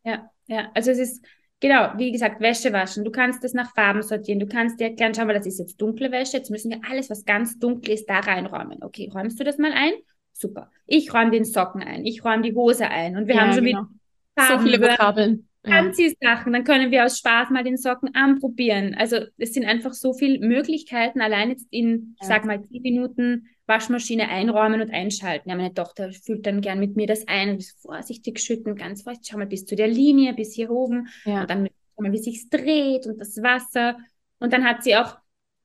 Ja, 0.03 0.29
ja, 0.47 0.69
also 0.73 0.91
es 0.91 0.99
ist 0.99 1.25
Genau, 1.63 1.91
wie 1.95 2.11
gesagt, 2.11 2.41
Wäsche 2.41 2.73
waschen. 2.73 3.05
Du 3.05 3.11
kannst 3.11 3.43
das 3.43 3.53
nach 3.53 3.71
Farben 3.75 4.01
sortieren. 4.01 4.39
Du 4.39 4.47
kannst 4.47 4.79
dir 4.79 4.85
erklären, 4.85 5.13
schau 5.13 5.25
mal, 5.25 5.35
das 5.35 5.45
ist 5.45 5.59
jetzt 5.59 5.79
dunkle 5.79 6.11
Wäsche. 6.11 6.37
Jetzt 6.37 6.49
müssen 6.49 6.71
wir 6.71 6.79
alles, 6.89 7.11
was 7.11 7.23
ganz 7.23 7.59
dunkel 7.59 7.93
ist, 7.93 8.09
da 8.09 8.19
reinräumen. 8.19 8.81
Okay, 8.81 9.11
räumst 9.13 9.39
du 9.39 9.43
das 9.43 9.59
mal 9.59 9.71
ein? 9.71 9.91
Super. 10.33 10.71
Ich 10.87 11.13
räume 11.13 11.29
den 11.29 11.45
Socken 11.45 11.83
ein. 11.83 12.03
Ich 12.03 12.25
räume 12.25 12.41
die 12.41 12.55
Hose 12.55 12.87
ein. 12.87 13.15
Und 13.15 13.27
wir 13.27 13.35
ja, 13.35 13.41
haben 13.41 13.53
schon 13.53 13.63
genau. 13.63 13.81
mit 13.81 13.89
Farben, 14.35 14.65
so 14.65 14.71
viele 14.71 14.81
Vokabeln. 14.81 15.47
Anziehsachen. 15.63 16.53
Dann 16.53 16.63
können 16.63 16.91
wir 16.91 17.05
aus 17.05 17.19
Spaß 17.19 17.49
mal 17.51 17.63
den 17.63 17.77
Socken 17.77 18.15
anprobieren. 18.15 18.95
Also 18.97 19.17
es 19.37 19.53
sind 19.53 19.65
einfach 19.65 19.93
so 19.93 20.13
viele 20.13 20.39
Möglichkeiten, 20.39 21.21
allein 21.21 21.49
jetzt 21.49 21.67
in, 21.69 22.15
ja. 22.21 22.27
sag 22.27 22.45
mal, 22.45 22.63
zehn 22.63 22.81
Minuten 22.81 23.47
Waschmaschine 23.67 24.27
einräumen 24.27 24.81
und 24.81 24.91
einschalten. 24.91 25.49
Ja, 25.49 25.55
meine 25.55 25.73
Tochter 25.73 26.11
füllt 26.11 26.45
dann 26.45 26.61
gern 26.61 26.79
mit 26.79 26.95
mir 26.95 27.07
das 27.07 27.27
ein 27.27 27.51
und 27.51 27.63
vorsichtig 27.81 28.39
schütten, 28.39 28.75
ganz 28.75 29.03
vorsichtig, 29.03 29.29
schau 29.31 29.37
mal 29.37 29.47
bis 29.47 29.65
zu 29.65 29.75
der 29.75 29.87
Linie, 29.87 30.33
bis 30.33 30.53
hier 30.53 30.71
oben. 30.71 31.07
Ja. 31.25 31.41
Und 31.41 31.49
dann 31.49 31.67
schau 31.95 32.03
mal, 32.03 32.11
wie 32.11 32.17
sich's 32.17 32.49
dreht 32.49 33.05
und 33.05 33.19
das 33.19 33.37
Wasser. 33.41 33.97
Und 34.39 34.51
dann 34.51 34.65
hat 34.65 34.83
sie 34.83 34.95
auch, 34.95 35.17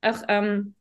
auch 0.02 0.22
ähm, 0.28 0.74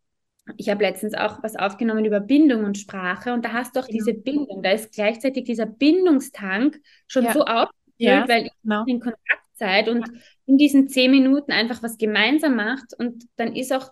ich 0.57 0.69
habe 0.69 0.83
letztens 0.83 1.15
auch 1.15 1.41
was 1.41 1.55
aufgenommen 1.55 2.05
über 2.05 2.19
Bindung 2.19 2.65
und 2.65 2.77
Sprache 2.77 3.33
und 3.33 3.43
da 3.43 3.53
hast 3.53 3.75
du 3.75 3.79
auch 3.79 3.87
genau. 3.87 3.97
diese 3.97 4.13
Bindung. 4.13 4.61
Da 4.61 4.71
ist 4.71 4.93
gleichzeitig 4.93 5.45
dieser 5.45 5.65
Bindungstank 5.65 6.79
schon 7.07 7.23
ja. 7.23 7.33
so 7.33 7.45
aufgefüllt, 7.45 7.84
ja, 7.97 8.27
weil 8.27 8.45
ich 8.45 8.51
genau. 8.62 8.84
in 8.86 8.99
Kontakt 8.99 9.45
seid 9.53 9.89
und 9.89 10.05
in 10.45 10.58
diesen 10.58 10.88
zehn 10.88 11.12
Minuten 11.12 11.51
einfach 11.51 11.81
was 11.81 11.97
gemeinsam 11.97 12.55
macht 12.55 12.93
und 12.97 13.25
dann 13.38 13.55
ist 13.55 13.73
auch 13.73 13.91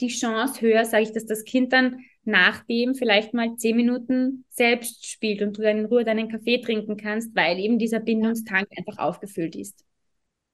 die 0.00 0.08
Chance 0.08 0.60
höher, 0.60 0.84
sage 0.84 1.04
ich, 1.04 1.12
dass 1.12 1.26
das 1.26 1.44
Kind 1.44 1.72
dann 1.72 2.04
nachdem 2.24 2.94
vielleicht 2.94 3.34
mal 3.34 3.56
zehn 3.56 3.76
Minuten 3.76 4.44
selbst 4.50 5.06
spielt 5.06 5.42
und 5.42 5.56
du 5.56 5.62
dann 5.62 5.78
in 5.78 5.84
Ruhe 5.86 6.04
deinen 6.04 6.28
Kaffee 6.28 6.60
trinken 6.60 6.96
kannst, 6.96 7.34
weil 7.34 7.58
eben 7.58 7.78
dieser 7.78 8.00
Bindungstank 8.00 8.68
einfach 8.76 8.98
aufgefüllt 8.98 9.56
ist. 9.56 9.84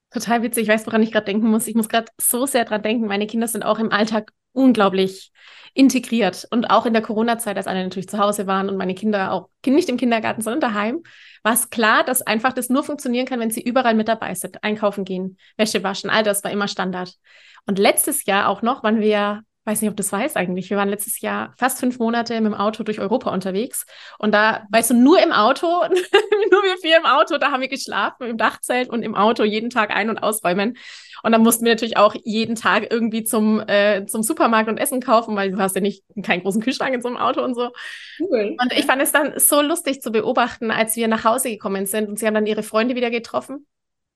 Total 0.09 0.41
witzig. 0.41 0.63
Ich 0.63 0.69
weiß, 0.69 0.87
woran 0.87 1.03
ich 1.03 1.11
gerade 1.11 1.25
denken 1.25 1.49
muss. 1.49 1.67
Ich 1.67 1.75
muss 1.75 1.89
gerade 1.89 2.09
so 2.19 2.45
sehr 2.45 2.63
dran 2.63 2.81
denken. 2.81 3.07
Meine 3.07 3.27
Kinder 3.27 3.47
sind 3.47 3.63
auch 3.63 3.79
im 3.79 3.91
Alltag 3.91 4.31
unglaublich 4.57 5.31
integriert. 5.73 6.47
Und 6.49 6.71
auch 6.71 6.85
in 6.85 6.93
der 6.93 7.03
Corona-Zeit, 7.03 7.55
als 7.55 7.67
alle 7.67 7.83
natürlich 7.83 8.09
zu 8.09 8.17
Hause 8.17 8.47
waren 8.47 8.67
und 8.67 8.77
meine 8.77 8.95
Kinder 8.95 9.31
auch 9.31 9.49
nicht 9.65 9.89
im 9.89 9.97
Kindergarten, 9.97 10.41
sondern 10.41 10.61
daheim, 10.61 11.03
war 11.43 11.53
es 11.53 11.69
klar, 11.69 12.03
dass 12.03 12.21
einfach 12.23 12.53
das 12.53 12.69
nur 12.69 12.83
funktionieren 12.83 13.27
kann, 13.27 13.39
wenn 13.39 13.51
sie 13.51 13.61
überall 13.61 13.93
mit 13.93 14.07
dabei 14.07 14.33
sind. 14.33 14.63
Einkaufen 14.63 15.05
gehen, 15.05 15.37
Wäsche 15.55 15.83
waschen, 15.83 16.09
all 16.09 16.23
das 16.23 16.43
war 16.43 16.51
immer 16.51 16.67
Standard. 16.67 17.13
Und 17.67 17.79
letztes 17.79 18.25
Jahr 18.25 18.49
auch 18.49 18.61
noch 18.61 18.83
waren 18.83 18.99
wir 18.99 19.43
weiß 19.67 19.81
nicht, 19.81 19.91
ob 19.91 19.97
das 19.97 20.11
weißt 20.13 20.37
eigentlich. 20.37 20.69
Wir 20.69 20.77
waren 20.77 20.87
letztes 20.87 21.19
Jahr 21.19 21.53
fast 21.57 21.79
fünf 21.79 21.99
Monate 21.99 22.33
mit 22.39 22.53
dem 22.53 22.53
Auto 22.53 22.83
durch 22.83 22.99
Europa 22.99 23.31
unterwegs. 23.31 23.85
Und 24.17 24.33
da, 24.33 24.65
weißt 24.71 24.91
du, 24.91 24.93
nur 24.93 25.21
im 25.21 25.33
Auto, 25.33 25.67
nur 26.51 26.63
wir 26.63 26.77
vier 26.81 26.97
im 26.97 27.05
Auto, 27.05 27.37
da 27.37 27.51
haben 27.51 27.59
wir 27.59 27.67
geschlafen, 27.67 28.27
im 28.27 28.37
Dachzelt 28.37 28.89
und 28.89 29.03
im 29.03 29.13
Auto 29.13 29.43
jeden 29.43 29.69
Tag 29.69 29.91
ein- 29.91 30.09
und 30.09 30.19
ausräumen. 30.19 30.77
Und 31.21 31.33
dann 31.33 31.43
mussten 31.43 31.65
wir 31.65 31.73
natürlich 31.73 31.97
auch 31.97 32.15
jeden 32.23 32.55
Tag 32.55 32.91
irgendwie 32.91 33.25
zum, 33.25 33.59
äh, 33.67 34.05
zum 34.05 34.23
Supermarkt 34.23 34.69
und 34.69 34.77
Essen 34.77 35.01
kaufen, 35.01 35.35
weil 35.35 35.51
du 35.51 35.57
hast 35.57 35.75
ja 35.75 35.81
nicht 35.81 36.03
keinen 36.23 36.43
großen 36.43 36.61
Kühlschrank 36.61 36.95
in 36.95 37.01
so 37.01 37.09
einem 37.09 37.17
Auto 37.17 37.43
und 37.43 37.53
so. 37.53 37.71
Cool. 38.19 38.55
Und 38.57 38.71
ich 38.71 38.85
fand 38.85 39.01
es 39.01 39.11
dann 39.11 39.33
so 39.37 39.61
lustig 39.61 40.01
zu 40.01 40.11
beobachten, 40.11 40.71
als 40.71 40.95
wir 40.95 41.09
nach 41.09 41.25
Hause 41.25 41.49
gekommen 41.49 41.85
sind 41.85 42.07
und 42.07 42.19
sie 42.19 42.25
haben 42.25 42.35
dann 42.35 42.47
ihre 42.47 42.63
Freunde 42.63 42.95
wieder 42.95 43.09
getroffen 43.09 43.67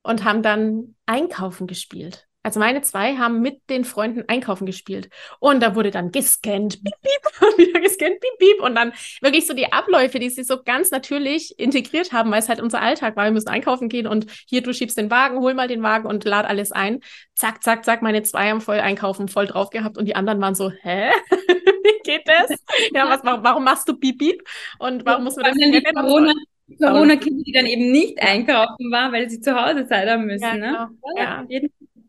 und 0.02 0.24
haben 0.24 0.44
dann 0.44 0.96
Einkaufen 1.06 1.68
gespielt. 1.68 2.28
Also 2.44 2.60
meine 2.60 2.82
zwei 2.82 3.18
haben 3.18 3.42
mit 3.42 3.70
den 3.70 3.86
Freunden 3.86 4.24
einkaufen 4.28 4.66
gespielt. 4.66 5.10
Und 5.40 5.62
da 5.62 5.76
wurde 5.76 5.92
dann 5.92 6.12
gescannt, 6.12 6.84
piep, 6.84 6.96
piep, 7.02 7.42
und 7.42 7.58
wieder 7.58 7.80
gescannt, 7.80 8.20
piep, 8.20 8.38
piep. 8.40 8.62
Und 8.62 8.76
dann 8.76 8.94
wirklich 9.22 9.46
so 9.46 9.54
die 9.54 9.72
Abläufe, 9.72 10.18
die 10.18 10.30
sie 10.30 10.44
so 10.44 10.62
ganz 10.64 10.90
natürlich 10.90 11.58
integriert 11.60 12.12
haben, 12.12 12.32
weil 12.32 12.40
es 12.40 12.50
halt 12.50 12.60
unser 12.60 12.82
Alltag 12.82 13.16
war. 13.16 13.26
Wir 13.26 13.32
müssen 13.32 13.50
einkaufen 13.50 13.90
gehen 13.90 14.08
und 14.08 14.26
hier, 14.48 14.62
du 14.62 14.74
schiebst 14.74 14.98
den 14.98 15.12
Wagen, 15.12 15.40
hol 15.40 15.54
mal 15.54 15.68
den 15.68 15.84
Wagen 15.84 16.08
und 16.08 16.26
lad 16.26 16.48
alles 16.48 16.72
ein. 16.72 17.02
Zack, 17.36 17.64
zack, 17.64 17.86
zack, 17.86 18.02
meine 18.02 18.24
zwei 18.24 18.50
haben 18.50 18.62
voll 18.62 18.80
einkaufen, 18.80 19.28
voll 19.28 19.46
drauf 19.46 19.70
gehabt. 19.70 19.98
Und 19.98 20.06
die 20.06 20.16
anderen 20.16 20.42
waren 20.42 20.56
so, 20.56 20.72
hä? 20.72 21.12
Wie 21.30 22.02
geht 22.04 22.28
das? 22.28 22.58
Ja, 22.94 23.08
was, 23.08 23.24
warum 23.24 23.64
machst 23.64 23.88
du 23.88 23.96
piep, 23.96 24.18
piep? 24.18 24.44
Und 24.80 25.06
warum 25.06 25.26
muss 25.26 25.36
man 25.36 25.46
das 25.46 25.56
die 25.56 25.84
Corona, 25.94 26.34
Corona-Kinder, 26.80 27.44
die 27.44 27.52
dann 27.52 27.66
eben 27.66 27.92
nicht 27.92 28.22
einkaufen 28.22 28.92
waren, 28.92 29.12
weil 29.12 29.30
sie 29.30 29.42
zu 29.42 29.54
Hause 29.54 29.86
Zeit 29.88 30.10
haben 30.10 30.26
müssen. 30.26 30.44
Ja, 30.44 30.56
ne? 30.56 30.68
genau. 30.68 31.22
Ja, 31.22 31.46
ja. 31.50 31.62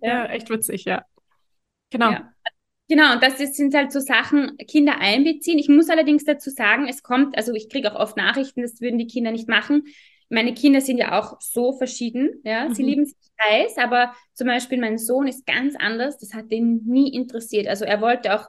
Ja, 0.02 0.26
echt 0.26 0.50
witzig, 0.50 0.84
ja. 0.84 1.04
Genau. 1.90 2.10
Ja. 2.10 2.32
Genau, 2.88 3.14
und 3.14 3.22
das 3.22 3.38
sind 3.38 3.74
halt 3.74 3.90
so 3.90 4.00
Sachen, 4.00 4.56
Kinder 4.68 4.98
einbeziehen. 4.98 5.58
Ich 5.58 5.68
muss 5.68 5.88
allerdings 5.88 6.24
dazu 6.24 6.50
sagen, 6.50 6.88
es 6.88 7.02
kommt, 7.02 7.36
also 7.38 7.54
ich 7.54 7.70
kriege 7.70 7.90
auch 7.90 7.98
oft 7.98 8.16
Nachrichten, 8.16 8.60
das 8.60 8.80
würden 8.80 8.98
die 8.98 9.06
Kinder 9.06 9.30
nicht 9.30 9.48
machen. 9.48 9.84
Meine 10.28 10.52
Kinder 10.52 10.80
sind 10.80 10.98
ja 10.98 11.18
auch 11.18 11.40
so 11.40 11.72
verschieden, 11.72 12.40
ja. 12.44 12.68
Mhm. 12.68 12.74
Sie 12.74 12.82
lieben 12.82 13.06
sich 13.06 13.16
heiß, 13.40 13.78
aber 13.78 14.14
zum 14.34 14.46
Beispiel 14.46 14.78
mein 14.78 14.98
Sohn 14.98 15.26
ist 15.26 15.46
ganz 15.46 15.74
anders. 15.76 16.18
Das 16.18 16.34
hat 16.34 16.50
ihn 16.50 16.82
nie 16.84 17.14
interessiert. 17.14 17.66
Also 17.66 17.84
er 17.84 18.00
wollte 18.00 18.34
auch, 18.34 18.48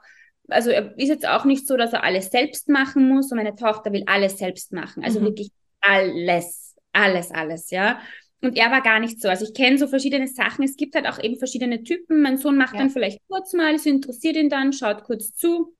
also 0.49 0.71
er 0.71 0.97
ist 0.97 1.09
jetzt 1.09 1.27
auch 1.27 1.45
nicht 1.45 1.67
so, 1.67 1.77
dass 1.77 1.93
er 1.93 2.03
alles 2.03 2.29
selbst 2.29 2.67
machen 2.67 3.07
muss 3.07 3.31
und 3.31 3.37
meine 3.37 3.55
Tochter 3.55 3.93
will 3.93 4.03
alles 4.07 4.37
selbst 4.39 4.73
machen. 4.73 5.03
Also 5.03 5.19
mhm. 5.19 5.25
wirklich 5.25 5.51
alles, 5.79 6.75
alles, 6.91 7.31
alles, 7.31 7.69
ja. 7.69 7.99
Und 8.43 8.57
er 8.57 8.71
war 8.71 8.81
gar 8.81 8.99
nicht 8.99 9.21
so. 9.21 9.29
Also 9.29 9.45
ich 9.45 9.53
kenne 9.53 9.77
so 9.77 9.87
verschiedene 9.87 10.27
Sachen. 10.27 10.63
Es 10.63 10.75
gibt 10.75 10.95
halt 10.95 11.07
auch 11.07 11.17
eben 11.17 11.37
verschiedene 11.37 11.83
Typen. 11.83 12.21
Mein 12.21 12.37
Sohn 12.37 12.57
macht 12.57 12.73
ja. 12.73 12.79
dann 12.79 12.89
vielleicht 12.89 13.19
kurz 13.29 13.53
mal, 13.53 13.73
es 13.73 13.85
interessiert 13.85 14.35
ihn 14.35 14.49
dann, 14.49 14.73
schaut 14.73 15.03
kurz 15.05 15.33
zu. 15.33 15.75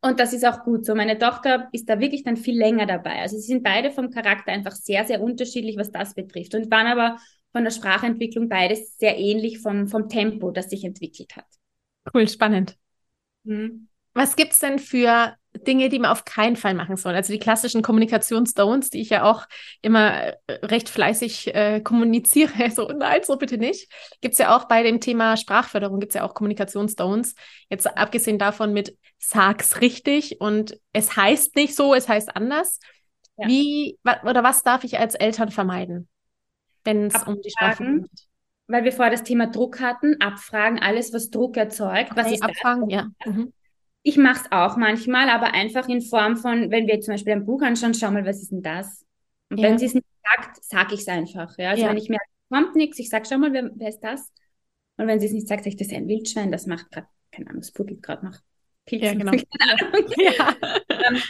Und 0.00 0.20
das 0.20 0.32
ist 0.32 0.46
auch 0.46 0.62
gut 0.62 0.86
so. 0.86 0.94
Meine 0.94 1.18
Tochter 1.18 1.68
ist 1.72 1.88
da 1.88 1.98
wirklich 1.98 2.22
dann 2.22 2.36
viel 2.36 2.56
länger 2.56 2.86
dabei. 2.86 3.20
Also 3.20 3.36
sie 3.36 3.46
sind 3.48 3.64
beide 3.64 3.90
vom 3.90 4.10
Charakter 4.10 4.52
einfach 4.52 4.72
sehr, 4.72 5.04
sehr 5.04 5.20
unterschiedlich, 5.20 5.76
was 5.76 5.90
das 5.90 6.14
betrifft. 6.14 6.54
Und 6.54 6.70
waren 6.70 6.86
aber 6.86 7.18
von 7.50 7.64
der 7.64 7.72
Sprachentwicklung 7.72 8.48
beides 8.48 8.96
sehr 8.98 9.18
ähnlich 9.18 9.58
vom, 9.58 9.88
vom 9.88 10.08
Tempo, 10.08 10.52
das 10.52 10.70
sich 10.70 10.84
entwickelt 10.84 11.34
hat. 11.34 11.46
Cool, 12.14 12.28
spannend. 12.28 12.76
Mhm. 13.42 13.88
Was 14.14 14.36
gibt 14.36 14.52
es 14.52 14.60
denn 14.60 14.78
für 14.78 15.34
Dinge, 15.58 15.88
die 15.88 15.98
man 15.98 16.10
auf 16.10 16.24
keinen 16.24 16.56
Fall 16.56 16.74
machen 16.74 16.96
soll? 16.96 17.14
Also 17.14 17.32
die 17.32 17.38
klassischen 17.38 17.82
Kommunikationsstones, 17.82 18.90
die 18.90 19.00
ich 19.00 19.10
ja 19.10 19.24
auch 19.24 19.46
immer 19.82 20.24
äh, 20.24 20.34
recht 20.62 20.88
fleißig 20.88 21.54
äh, 21.54 21.80
kommuniziere. 21.80 22.52
So, 22.76 22.88
nein, 22.88 23.20
so 23.22 23.36
bitte 23.36 23.58
nicht. 23.58 23.90
Gibt 24.20 24.32
es 24.32 24.38
ja 24.38 24.54
auch 24.54 24.64
bei 24.64 24.82
dem 24.82 25.00
Thema 25.00 25.36
Sprachförderung, 25.36 26.00
gibt 26.00 26.10
es 26.10 26.14
ja 26.14 26.24
auch 26.24 26.34
Kommunikationsstones. 26.34 27.34
Jetzt 27.70 27.86
abgesehen 27.86 28.38
davon 28.38 28.72
mit 28.72 28.96
sag's 29.18 29.80
richtig 29.80 30.40
und 30.40 30.78
es 30.92 31.16
heißt 31.16 31.56
nicht 31.56 31.74
so, 31.74 31.94
es 31.94 32.08
heißt 32.08 32.36
anders. 32.36 32.80
Ja. 33.38 33.48
Wie 33.48 33.98
oder 34.04 34.42
was 34.42 34.62
darf 34.62 34.84
ich 34.84 34.98
als 34.98 35.14
Eltern 35.14 35.50
vermeiden, 35.50 36.08
wenn 36.84 37.06
es 37.06 37.22
um 37.22 37.40
die 37.40 37.50
Sprache 37.50 37.84
geht? 37.84 38.10
Weil 38.68 38.84
wir 38.84 38.92
vorher 38.92 39.12
das 39.12 39.22
Thema 39.22 39.46
Druck 39.46 39.80
hatten, 39.80 40.20
abfragen, 40.20 40.80
alles, 40.80 41.12
was 41.12 41.30
Druck 41.30 41.56
erzeugt. 41.56 42.10
Okay, 42.10 42.20
was 42.20 42.32
ist 42.32 42.42
abfragen, 42.42 42.88
das? 42.88 42.92
ja. 42.92 43.30
Mhm. 43.30 43.52
Ich 44.08 44.16
mache 44.16 44.44
es 44.44 44.52
auch 44.52 44.76
manchmal, 44.76 45.28
aber 45.28 45.52
einfach 45.52 45.88
in 45.88 46.00
Form 46.00 46.36
von, 46.36 46.70
wenn 46.70 46.86
wir 46.86 47.00
zum 47.00 47.14
Beispiel 47.14 47.32
ein 47.32 47.44
Buch 47.44 47.60
anschauen, 47.62 47.92
schau 47.92 48.12
mal, 48.12 48.24
was 48.24 48.40
ist 48.40 48.52
denn 48.52 48.62
das? 48.62 49.04
Und 49.50 49.58
ja. 49.58 49.64
wenn 49.64 49.78
sie 49.78 49.86
es 49.86 49.94
nicht 49.94 50.06
sagt, 50.22 50.64
sage 50.64 50.94
ich 50.94 51.00
es 51.00 51.08
einfach. 51.08 51.58
Ja? 51.58 51.70
Also 51.70 51.82
ja. 51.82 51.90
wenn 51.90 51.96
ich 51.96 52.08
merke, 52.08 52.24
kommt 52.48 52.76
nichts, 52.76 53.00
ich 53.00 53.08
sage, 53.08 53.24
schau 53.28 53.36
mal, 53.38 53.52
wer, 53.52 53.68
wer 53.74 53.88
ist 53.88 53.98
das? 53.98 54.30
Und 54.96 55.08
wenn 55.08 55.18
sie 55.18 55.26
es 55.26 55.32
nicht 55.32 55.48
sagt, 55.48 55.64
sage 55.64 55.70
ich, 55.70 55.76
das 55.76 55.88
ist 55.88 55.92
ein 55.92 56.06
Wildschwein, 56.06 56.52
das 56.52 56.66
macht 56.66 56.88
gerade, 56.92 57.08
keine 57.32 57.50
Ahnung, 57.50 57.62
es 57.62 57.72
buckelt 57.72 58.00
gerade 58.00 58.26
noch 58.26 58.38
Pilzen. 58.84 59.18
Ja, 59.18 59.32
genau. 59.32 59.32
Ähm, 60.88 61.20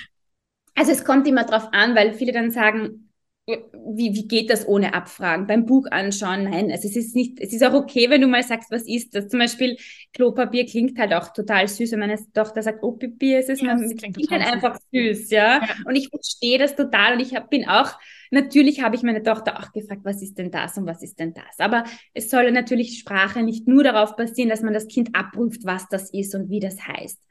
also 0.74 0.92
es 0.92 1.02
kommt 1.02 1.26
immer 1.26 1.44
drauf 1.44 1.68
an, 1.72 1.94
weil 1.94 2.12
viele 2.12 2.32
dann 2.32 2.50
sagen, 2.50 3.05
wie, 3.46 4.12
wie 4.12 4.26
geht 4.26 4.50
das 4.50 4.66
ohne 4.66 4.92
Abfragen? 4.92 5.46
Beim 5.46 5.66
Buch 5.66 5.86
anschauen? 5.92 6.44
Nein, 6.44 6.72
also 6.72 6.88
es 6.88 6.96
ist 6.96 7.14
nicht, 7.14 7.38
es 7.40 7.52
ist 7.52 7.62
auch 7.62 7.74
okay, 7.74 8.10
wenn 8.10 8.20
du 8.20 8.26
mal 8.26 8.42
sagst, 8.42 8.72
was 8.72 8.88
ist 8.88 9.14
das? 9.14 9.28
Zum 9.28 9.38
Beispiel 9.38 9.76
Klopapier 10.12 10.66
klingt 10.66 10.98
halt 10.98 11.14
auch 11.14 11.32
total 11.32 11.68
süß, 11.68 11.92
wenn 11.92 12.00
meine 12.00 12.18
Tochter 12.32 12.62
sagt, 12.62 12.82
oh 12.82 12.92
Pipi, 12.92 13.34
es 13.34 13.48
ist 13.48 13.62
ja, 13.62 13.76
man, 13.76 13.96
klingt, 13.96 14.30
halt 14.32 14.52
einfach 14.52 14.80
süß, 14.92 15.30
ja? 15.30 15.60
ja? 15.60 15.68
Und 15.84 15.94
ich 15.94 16.08
verstehe 16.08 16.58
das 16.58 16.74
total 16.74 17.14
und 17.14 17.20
ich 17.20 17.36
hab, 17.36 17.48
bin 17.48 17.68
auch, 17.68 17.92
natürlich 18.32 18.82
habe 18.82 18.96
ich 18.96 19.04
meine 19.04 19.22
Tochter 19.22 19.60
auch 19.60 19.70
gefragt, 19.70 20.00
was 20.02 20.22
ist 20.22 20.36
denn 20.38 20.50
das 20.50 20.76
und 20.76 20.86
was 20.86 21.02
ist 21.02 21.20
denn 21.20 21.32
das? 21.32 21.60
Aber 21.60 21.84
es 22.14 22.28
soll 22.28 22.50
natürlich 22.50 22.98
Sprache 22.98 23.44
nicht 23.44 23.68
nur 23.68 23.84
darauf 23.84 24.16
basieren, 24.16 24.48
dass 24.48 24.62
man 24.62 24.74
das 24.74 24.88
Kind 24.88 25.10
abprüft, 25.14 25.64
was 25.64 25.88
das 25.88 26.12
ist 26.12 26.34
und 26.34 26.50
wie 26.50 26.60
das 26.60 26.84
heißt. 26.84 27.22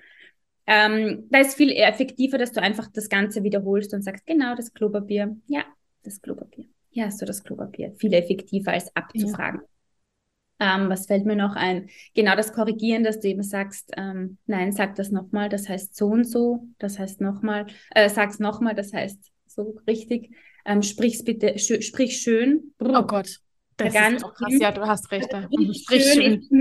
Ähm, 0.68 1.28
da 1.30 1.40
ist 1.40 1.58
viel 1.58 1.72
effektiver, 1.72 2.38
dass 2.38 2.54
du 2.54 2.62
einfach 2.62 2.88
das 2.92 3.10
Ganze 3.10 3.44
wiederholst 3.44 3.94
und 3.94 4.02
sagst, 4.02 4.26
genau, 4.26 4.56
das 4.56 4.74
Klopapier, 4.74 5.36
ja, 5.48 5.66
das 6.06 6.22
Klopapier. 6.22 6.66
Hier 6.90 7.06
hast 7.06 7.22
du 7.22 7.26
das 7.26 7.44
Klopapier. 7.44 7.94
Viel 7.98 8.14
effektiver 8.14 8.72
als 8.72 8.96
abzufragen. 8.96 9.62
Ja. 9.62 10.76
Ähm, 10.78 10.90
was 10.90 11.08
fällt 11.08 11.26
mir 11.26 11.36
noch 11.36 11.56
ein? 11.56 11.90
Genau 12.14 12.36
das 12.36 12.54
Korrigieren, 12.54 13.04
dass 13.04 13.20
du 13.20 13.28
eben 13.28 13.44
sagst, 13.44 13.92
ähm, 13.98 14.38
nein, 14.46 14.72
sag 14.72 14.96
das 14.96 15.12
nochmal, 15.12 15.50
das 15.50 15.68
heißt 15.68 15.96
so 15.96 16.08
und 16.08 16.24
so, 16.24 16.68
das 16.78 16.98
heißt 16.98 17.20
nochmal, 17.20 17.68
äh, 17.92 18.10
sag's 18.10 18.40
nochmal, 18.40 18.74
das 18.74 18.94
heißt 18.94 19.20
so 19.48 19.78
richtig. 19.88 20.34
Ähm, 20.66 20.82
sprich's 20.82 21.24
bitte, 21.24 21.60
sch 21.60 21.84
sprich 21.84 22.22
schön. 22.22 22.74
Oh 22.80 23.04
Gott. 23.04 23.40
Das 23.78 23.94
ganz 23.94 24.24
ist 24.24 24.34
krass. 24.34 24.54
Ja, 24.58 24.72
du 24.72 24.82
hast 24.88 25.12
recht. 25.12 25.34
Also 25.34 25.50
sprich 25.74 26.04
schön. 26.06 26.22
schön. 26.22 26.34
Ist, 26.40 26.52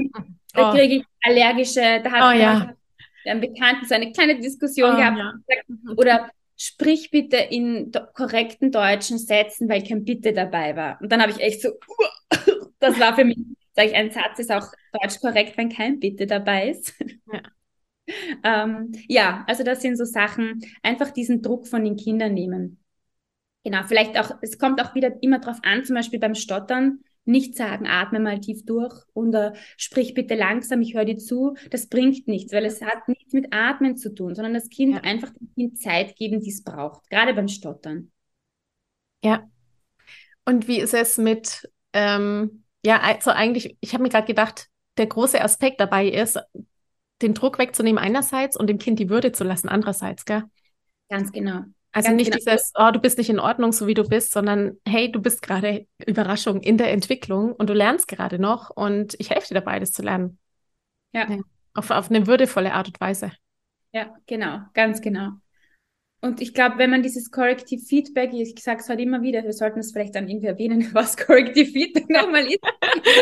da 0.52 0.70
oh. 0.70 0.72
kriege 0.74 0.96
ich 0.96 1.04
allergische, 1.22 2.00
da 2.02 2.10
hat 2.10 2.34
oh, 2.34 2.38
ja. 2.38 2.74
ein 3.26 3.40
Bekannten 3.40 3.86
so 3.86 3.94
eine 3.94 4.12
kleine 4.12 4.40
Diskussion 4.40 4.94
oh, 4.94 4.96
gehabt. 4.96 5.18
Ja. 5.18 5.92
Oder 5.96 6.30
sprich 6.56 7.10
bitte 7.10 7.36
in 7.36 7.90
korrekten 8.14 8.70
deutschen 8.70 9.18
Sätzen, 9.18 9.68
weil 9.68 9.82
kein 9.82 10.04
Bitte 10.04 10.32
dabei 10.32 10.76
war. 10.76 11.00
Und 11.00 11.10
dann 11.10 11.20
habe 11.20 11.32
ich 11.32 11.40
echt 11.40 11.62
so, 11.62 11.70
das 12.78 12.98
war 13.00 13.14
für 13.14 13.24
mich, 13.24 13.38
sage 13.72 13.88
ich, 13.88 13.94
ein 13.94 14.10
Satz 14.10 14.38
ist 14.38 14.52
auch 14.52 14.66
deutsch 14.92 15.20
korrekt, 15.20 15.56
wenn 15.56 15.68
kein 15.68 15.98
Bitte 16.00 16.26
dabei 16.26 16.70
ist. 16.70 16.94
Ja. 17.32 17.42
ähm, 18.44 18.92
ja, 19.08 19.44
also 19.46 19.64
das 19.64 19.82
sind 19.82 19.96
so 19.96 20.04
Sachen, 20.04 20.62
einfach 20.82 21.10
diesen 21.10 21.42
Druck 21.42 21.66
von 21.66 21.84
den 21.84 21.96
Kindern 21.96 22.34
nehmen. 22.34 22.78
Genau, 23.64 23.82
vielleicht 23.86 24.18
auch, 24.18 24.36
es 24.42 24.58
kommt 24.58 24.80
auch 24.82 24.94
wieder 24.94 25.22
immer 25.22 25.38
drauf 25.38 25.58
an, 25.62 25.84
zum 25.84 25.96
Beispiel 25.96 26.18
beim 26.18 26.34
Stottern, 26.34 27.00
nicht 27.26 27.56
sagen, 27.56 27.86
atme 27.86 28.20
mal 28.20 28.40
tief 28.40 28.64
durch 28.64 28.94
oder 29.14 29.54
sprich 29.76 30.14
bitte 30.14 30.34
langsam, 30.34 30.82
ich 30.82 30.94
höre 30.94 31.04
dir 31.04 31.18
zu. 31.18 31.56
Das 31.70 31.88
bringt 31.88 32.28
nichts, 32.28 32.52
weil 32.52 32.64
es 32.64 32.82
hat 32.82 33.08
nichts 33.08 33.32
mit 33.32 33.52
Atmen 33.52 33.96
zu 33.96 34.14
tun, 34.14 34.34
sondern 34.34 34.54
das 34.54 34.68
Kind 34.68 34.94
ja. 34.94 35.00
einfach 35.00 35.30
dem 35.30 35.52
Kind 35.54 35.78
Zeit 35.80 36.16
geben, 36.16 36.40
die 36.40 36.50
es 36.50 36.62
braucht, 36.62 37.08
gerade 37.10 37.34
beim 37.34 37.48
Stottern. 37.48 38.10
Ja. 39.22 39.48
Und 40.44 40.68
wie 40.68 40.80
ist 40.80 40.94
es 40.94 41.16
mit, 41.16 41.70
ähm, 41.94 42.64
ja, 42.84 43.00
also 43.00 43.30
eigentlich, 43.30 43.76
ich 43.80 43.94
habe 43.94 44.02
mir 44.02 44.10
gerade 44.10 44.26
gedacht, 44.26 44.68
der 44.98 45.06
große 45.06 45.40
Aspekt 45.40 45.80
dabei 45.80 46.08
ist, 46.08 46.38
den 47.22 47.34
Druck 47.34 47.58
wegzunehmen 47.58 48.02
einerseits 48.02 48.56
und 48.56 48.68
dem 48.68 48.78
Kind 48.78 48.98
die 48.98 49.08
Würde 49.08 49.32
zu 49.32 49.44
lassen 49.44 49.68
andererseits, 49.68 50.24
gell? 50.24 50.44
Ganz 51.08 51.32
genau. 51.32 51.62
Also 51.94 52.08
Ganz 52.08 52.16
nicht 52.16 52.32
genau. 52.32 52.44
dieses, 52.44 52.72
oh, 52.74 52.90
du 52.90 52.98
bist 52.98 53.18
nicht 53.18 53.30
in 53.30 53.38
Ordnung, 53.38 53.70
so 53.70 53.86
wie 53.86 53.94
du 53.94 54.02
bist, 54.02 54.32
sondern 54.32 54.78
hey, 54.84 55.12
du 55.12 55.22
bist 55.22 55.42
gerade 55.42 55.86
Überraschung 56.04 56.60
in 56.60 56.76
der 56.76 56.90
Entwicklung 56.90 57.52
und 57.52 57.70
du 57.70 57.72
lernst 57.72 58.08
gerade 58.08 58.40
noch 58.40 58.70
und 58.70 59.14
ich 59.20 59.30
helfe 59.30 59.48
dir 59.48 59.54
dabei, 59.54 59.78
das 59.78 59.92
zu 59.92 60.02
lernen. 60.02 60.38
Ja. 61.12 61.30
ja. 61.30 61.38
Auf, 61.72 61.90
auf 61.90 62.10
eine 62.10 62.26
würdevolle 62.26 62.74
Art 62.74 62.88
und 62.88 63.00
Weise. 63.00 63.30
Ja, 63.92 64.12
genau, 64.26 64.58
ganz 64.74 65.00
genau. 65.00 65.34
Und 66.24 66.40
ich 66.40 66.54
glaube, 66.54 66.78
wenn 66.78 66.88
man 66.88 67.02
dieses 67.02 67.30
Corrective 67.30 67.84
Feedback, 67.84 68.32
ich 68.32 68.54
sage 68.62 68.80
es 68.80 68.88
heute 68.88 69.02
immer 69.02 69.20
wieder, 69.20 69.44
wir 69.44 69.52
sollten 69.52 69.80
es 69.80 69.92
vielleicht 69.92 70.14
dann 70.14 70.26
irgendwie 70.26 70.46
erwähnen, 70.46 70.88
was 70.94 71.18
Corrective 71.18 71.70
Feedback 71.70 72.08
nochmal 72.08 72.46
ist. 72.46 72.60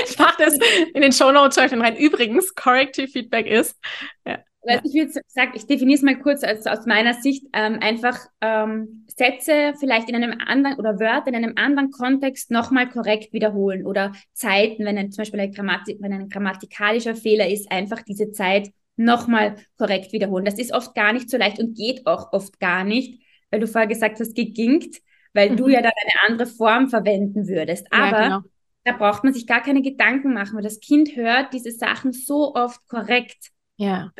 ich 0.08 0.16
mache 0.20 0.36
das 0.38 0.56
in 0.94 1.02
den 1.02 1.10
Show 1.10 1.32
Notes 1.32 1.58
rein. 1.58 1.96
Übrigens, 1.96 2.54
Corrective 2.54 3.08
Feedback 3.08 3.48
ist, 3.48 3.76
ja. 4.24 4.38
Also 4.64 4.84
ich 4.84 4.94
würde 4.94 5.20
sagen, 5.26 5.50
ich 5.56 5.66
definiere 5.66 5.96
es 5.96 6.02
mal 6.02 6.16
kurz 6.20 6.44
als, 6.44 6.68
aus 6.68 6.86
meiner 6.86 7.14
Sicht, 7.14 7.44
ähm, 7.52 7.78
einfach 7.80 8.16
ähm, 8.40 9.04
Sätze 9.08 9.74
vielleicht 9.80 10.08
in 10.08 10.14
einem 10.14 10.38
anderen 10.38 10.78
oder 10.78 11.00
Wörter 11.00 11.26
in 11.26 11.34
einem 11.34 11.54
anderen 11.56 11.90
Kontext 11.90 12.52
nochmal 12.52 12.88
korrekt 12.88 13.32
wiederholen 13.32 13.84
oder 13.84 14.12
Zeiten, 14.32 14.84
wenn 14.84 14.96
ein, 14.96 15.10
zum 15.10 15.22
Beispiel 15.22 15.40
eine 15.40 15.50
Grammatik, 15.50 15.96
wenn 15.98 16.12
ein 16.12 16.28
grammatikalischer 16.28 17.16
Fehler 17.16 17.48
ist, 17.48 17.72
einfach 17.72 18.02
diese 18.02 18.30
Zeit 18.30 18.70
nochmal 18.96 19.56
korrekt 19.78 20.12
wiederholen. 20.12 20.44
Das 20.44 20.58
ist 20.58 20.72
oft 20.72 20.94
gar 20.94 21.12
nicht 21.12 21.30
so 21.30 21.36
leicht 21.36 21.58
und 21.58 21.76
geht 21.76 22.06
auch 22.06 22.32
oft 22.32 22.60
gar 22.60 22.84
nicht, 22.84 23.22
weil 23.50 23.60
du 23.60 23.66
vorher 23.66 23.88
gesagt 23.88 24.20
hast, 24.20 24.34
gegingt, 24.34 24.98
weil 25.32 25.50
mhm. 25.50 25.56
du 25.56 25.68
ja 25.68 25.82
dann 25.82 25.92
eine 25.92 26.32
andere 26.32 26.46
Form 26.46 26.88
verwenden 26.88 27.48
würdest. 27.48 27.86
Aber 27.90 28.20
ja, 28.20 28.24
genau. 28.24 28.40
da 28.84 28.92
braucht 28.92 29.24
man 29.24 29.32
sich 29.32 29.46
gar 29.46 29.62
keine 29.62 29.82
Gedanken 29.82 30.34
machen, 30.34 30.56
weil 30.56 30.62
das 30.62 30.80
Kind 30.80 31.16
hört 31.16 31.52
diese 31.52 31.72
Sachen 31.72 32.12
so 32.12 32.54
oft 32.54 32.86
korrekt. 32.88 33.50
Ja 33.76 34.12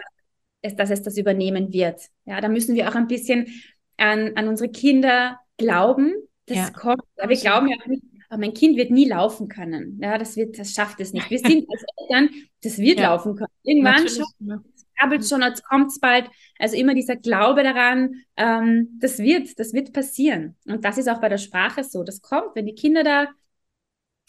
es, 0.62 0.76
dass 0.76 0.90
es 0.90 1.02
das 1.02 1.18
übernehmen 1.18 1.72
wird. 1.72 2.08
Ja, 2.24 2.40
da 2.40 2.48
müssen 2.48 2.74
wir 2.74 2.88
auch 2.88 2.94
ein 2.94 3.08
bisschen 3.08 3.48
an, 3.98 4.32
an 4.37 4.48
unsere 4.48 4.70
Kinder 4.70 5.38
glauben. 5.58 6.14
Das 6.46 6.56
ja. 6.56 6.70
kommt. 6.70 7.02
Ja, 7.18 7.28
wir 7.28 7.37
glauben 7.37 7.68
ja 7.68 7.76
nicht, 7.87 8.02
aber 8.33 8.40
mein 8.40 8.55
Kind 8.55 8.79
wird 8.79 8.90
nie 8.90 9.07
laufen 9.07 9.47
können. 9.47 9.99
Ja, 10.03 10.16
das 10.16 10.37
wird, 10.38 10.59
das 10.59 10.73
schafft 10.73 10.99
es 11.01 11.12
nicht. 11.12 11.29
Wir 11.29 11.38
sind 11.38 11.68
als 11.71 11.85
Eltern, 11.99 12.31
das 12.62 12.79
wird 12.79 12.99
ja. 12.99 13.11
laufen 13.11 13.37
können. 13.37 13.53
Irgendwann 13.62 14.07
es 14.07 14.18
krabbelt 14.99 15.29
schon, 15.29 15.42
jetzt 15.42 15.62
kommt 15.64 15.88
es 15.88 16.01
bald. 16.01 16.31
Also 16.59 16.77
immer 16.77 16.95
dieser 16.95 17.16
Glaube 17.16 17.62
daran, 17.62 18.23
ähm, 18.38 18.99
das 19.01 19.18
wird, 19.18 19.59
das 19.59 19.75
wird 19.75 19.92
passieren. 19.92 20.57
Und 20.64 20.83
das 20.83 20.97
ist 20.97 21.11
auch 21.11 21.21
bei 21.21 21.29
der 21.29 21.37
Sprache 21.37 21.85
so. 21.85 22.05
Das 22.05 22.23
kommt, 22.23 22.55
wenn 22.55 22.64
die 22.64 22.75
Kinder 22.75 23.05
da, 23.05 23.29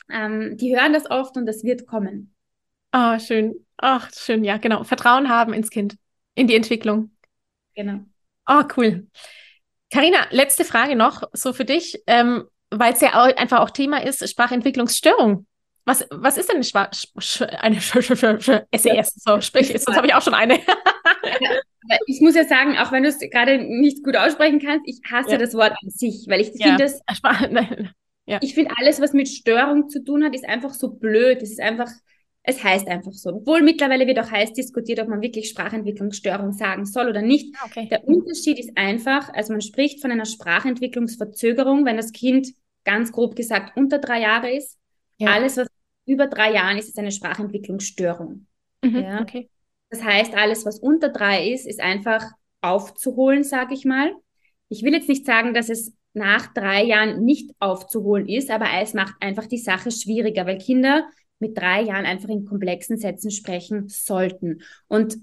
ähm, 0.09 0.57
die 0.57 0.75
hören 0.75 0.91
das 0.91 1.09
oft 1.09 1.37
und 1.37 1.45
das 1.45 1.63
wird 1.63 1.87
kommen. 1.87 2.35
Ah, 2.91 3.15
oh, 3.15 3.19
schön. 3.19 3.55
Ach, 3.77 4.11
schön, 4.13 4.43
ja, 4.43 4.57
genau. 4.57 4.83
Vertrauen 4.83 5.29
haben 5.29 5.53
ins 5.53 5.69
Kind 5.69 5.95
in 6.35 6.47
die 6.47 6.55
Entwicklung. 6.55 7.11
Genau. 7.73 8.01
Oh, 8.49 8.63
cool. 8.75 9.07
Karina, 9.89 10.27
letzte 10.31 10.65
Frage 10.65 10.97
noch 10.97 11.23
so 11.31 11.53
für 11.53 11.65
dich, 11.65 12.03
ähm, 12.07 12.43
weil 12.79 12.93
es 12.93 13.01
ja 13.01 13.21
auch 13.21 13.35
einfach 13.35 13.59
auch 13.59 13.69
Thema 13.69 14.03
ist, 14.03 14.27
Sprachentwicklungsstörung. 14.27 15.45
Was, 15.85 16.07
was 16.11 16.37
ist 16.37 16.47
denn 16.47 16.57
eine, 16.57 16.63
Schwa 16.63 16.89
eine 17.59 17.79
SES? 17.81 19.13
So, 19.15 19.41
sprich, 19.41 19.67
sonst 19.67 19.97
habe 19.97 20.07
ich 20.07 20.13
auch 20.13 20.21
schon 20.21 20.33
eine. 20.33 20.59
ich 22.07 22.21
muss 22.21 22.35
ja 22.35 22.45
sagen, 22.45 22.77
auch 22.77 22.91
wenn 22.93 23.03
du 23.03 23.09
es 23.09 23.19
gerade 23.19 23.57
nicht 23.57 24.03
gut 24.03 24.15
aussprechen 24.15 24.59
kannst, 24.59 24.87
ich 24.87 25.01
hasse 25.11 25.31
ja. 25.31 25.37
das 25.37 25.53
Wort 25.53 25.71
an 25.71 25.89
sich, 25.89 26.25
weil 26.29 26.39
ich 26.39 26.51
ja. 26.55 26.67
finde 26.67 26.83
das. 26.83 27.01
Ja. 28.25 28.39
Ich 28.41 28.53
finde 28.53 28.71
alles, 28.77 29.01
was 29.01 29.11
mit 29.11 29.27
Störung 29.27 29.89
zu 29.89 30.01
tun 30.01 30.23
hat, 30.23 30.33
ist 30.33 30.45
einfach 30.45 30.73
so 30.73 30.93
blöd. 30.93 31.41
Es 31.41 31.51
ist 31.51 31.59
einfach, 31.59 31.91
es 32.43 32.63
heißt 32.63 32.87
einfach 32.87 33.11
so. 33.11 33.31
Obwohl 33.31 33.61
mittlerweile 33.61 34.07
wird 34.07 34.17
auch 34.17 34.31
heiß 34.31 34.53
diskutiert, 34.53 35.01
ob 35.01 35.09
man 35.09 35.21
wirklich 35.21 35.49
Sprachentwicklungsstörung 35.49 36.53
sagen 36.53 36.85
soll 36.85 37.09
oder 37.09 37.21
nicht. 37.21 37.53
Ah, 37.59 37.65
okay. 37.65 37.89
Der 37.91 38.07
Unterschied 38.07 38.59
ist 38.59 38.71
einfach, 38.77 39.27
also 39.33 39.51
man 39.51 39.59
spricht 39.59 39.99
von 39.99 40.09
einer 40.09 40.23
Sprachentwicklungsverzögerung, 40.23 41.83
wenn 41.83 41.97
das 41.97 42.13
Kind 42.13 42.53
ganz 42.83 43.11
grob 43.11 43.35
gesagt 43.35 43.75
unter 43.77 43.99
drei 43.99 44.21
Jahre 44.21 44.51
ist. 44.51 44.77
Ja. 45.17 45.31
Alles, 45.31 45.57
was 45.57 45.67
über 46.05 46.27
drei 46.27 46.53
Jahren 46.53 46.77
ist, 46.77 46.89
ist 46.89 46.99
eine 46.99 47.11
Sprachentwicklungsstörung. 47.11 48.47
Mhm, 48.83 48.95
ja? 48.95 49.21
okay. 49.21 49.49
Das 49.89 50.03
heißt, 50.03 50.33
alles, 50.35 50.65
was 50.65 50.79
unter 50.79 51.09
drei 51.09 51.49
ist, 51.49 51.67
ist 51.67 51.79
einfach 51.79 52.25
aufzuholen, 52.61 53.43
sage 53.43 53.73
ich 53.73 53.85
mal. 53.85 54.13
Ich 54.69 54.83
will 54.83 54.93
jetzt 54.93 55.09
nicht 55.09 55.25
sagen, 55.25 55.53
dass 55.53 55.69
es 55.69 55.93
nach 56.13 56.53
drei 56.53 56.83
Jahren 56.83 57.23
nicht 57.23 57.51
aufzuholen 57.59 58.27
ist, 58.27 58.49
aber 58.49 58.67
es 58.81 58.93
macht 58.93 59.15
einfach 59.19 59.45
die 59.45 59.57
Sache 59.57 59.91
schwieriger, 59.91 60.45
weil 60.45 60.57
Kinder 60.57 61.07
mit 61.39 61.57
drei 61.57 61.81
Jahren 61.81 62.05
einfach 62.05 62.29
in 62.29 62.45
komplexen 62.45 62.97
Sätzen 62.97 63.31
sprechen 63.31 63.89
sollten. 63.89 64.61
Und 64.87 65.17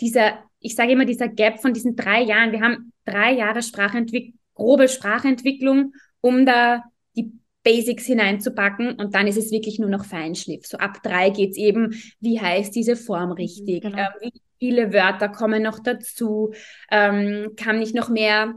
dieser, 0.00 0.38
ich 0.60 0.74
sage 0.74 0.92
immer, 0.92 1.04
dieser 1.04 1.28
Gap 1.28 1.60
von 1.60 1.72
diesen 1.72 1.96
drei 1.96 2.22
Jahren, 2.22 2.52
wir 2.52 2.60
haben 2.60 2.92
drei 3.04 3.32
Jahre 3.32 3.62
Sprachentwicklung, 3.62 4.38
grobe 4.54 4.88
Sprachentwicklung, 4.88 5.92
um 6.20 6.46
da 6.46 6.84
die 7.16 7.32
Basics 7.62 8.06
hineinzupacken 8.06 8.94
und 8.94 9.14
dann 9.14 9.26
ist 9.26 9.38
es 9.38 9.50
wirklich 9.50 9.78
nur 9.78 9.90
noch 9.90 10.04
Feinschliff. 10.04 10.66
So 10.66 10.78
ab 10.78 11.02
drei 11.02 11.30
geht 11.30 11.50
es 11.50 11.56
eben, 11.56 11.94
wie 12.20 12.40
heißt 12.40 12.74
diese 12.74 12.96
Form 12.96 13.32
richtig, 13.32 13.82
genau. 13.82 13.98
ähm, 13.98 14.08
wie 14.20 14.32
viele 14.58 14.92
Wörter 14.92 15.28
kommen 15.28 15.62
noch 15.62 15.78
dazu, 15.78 16.52
ähm, 16.90 17.52
kann 17.56 17.80
ich 17.80 17.94
noch 17.94 18.08
mehr 18.08 18.54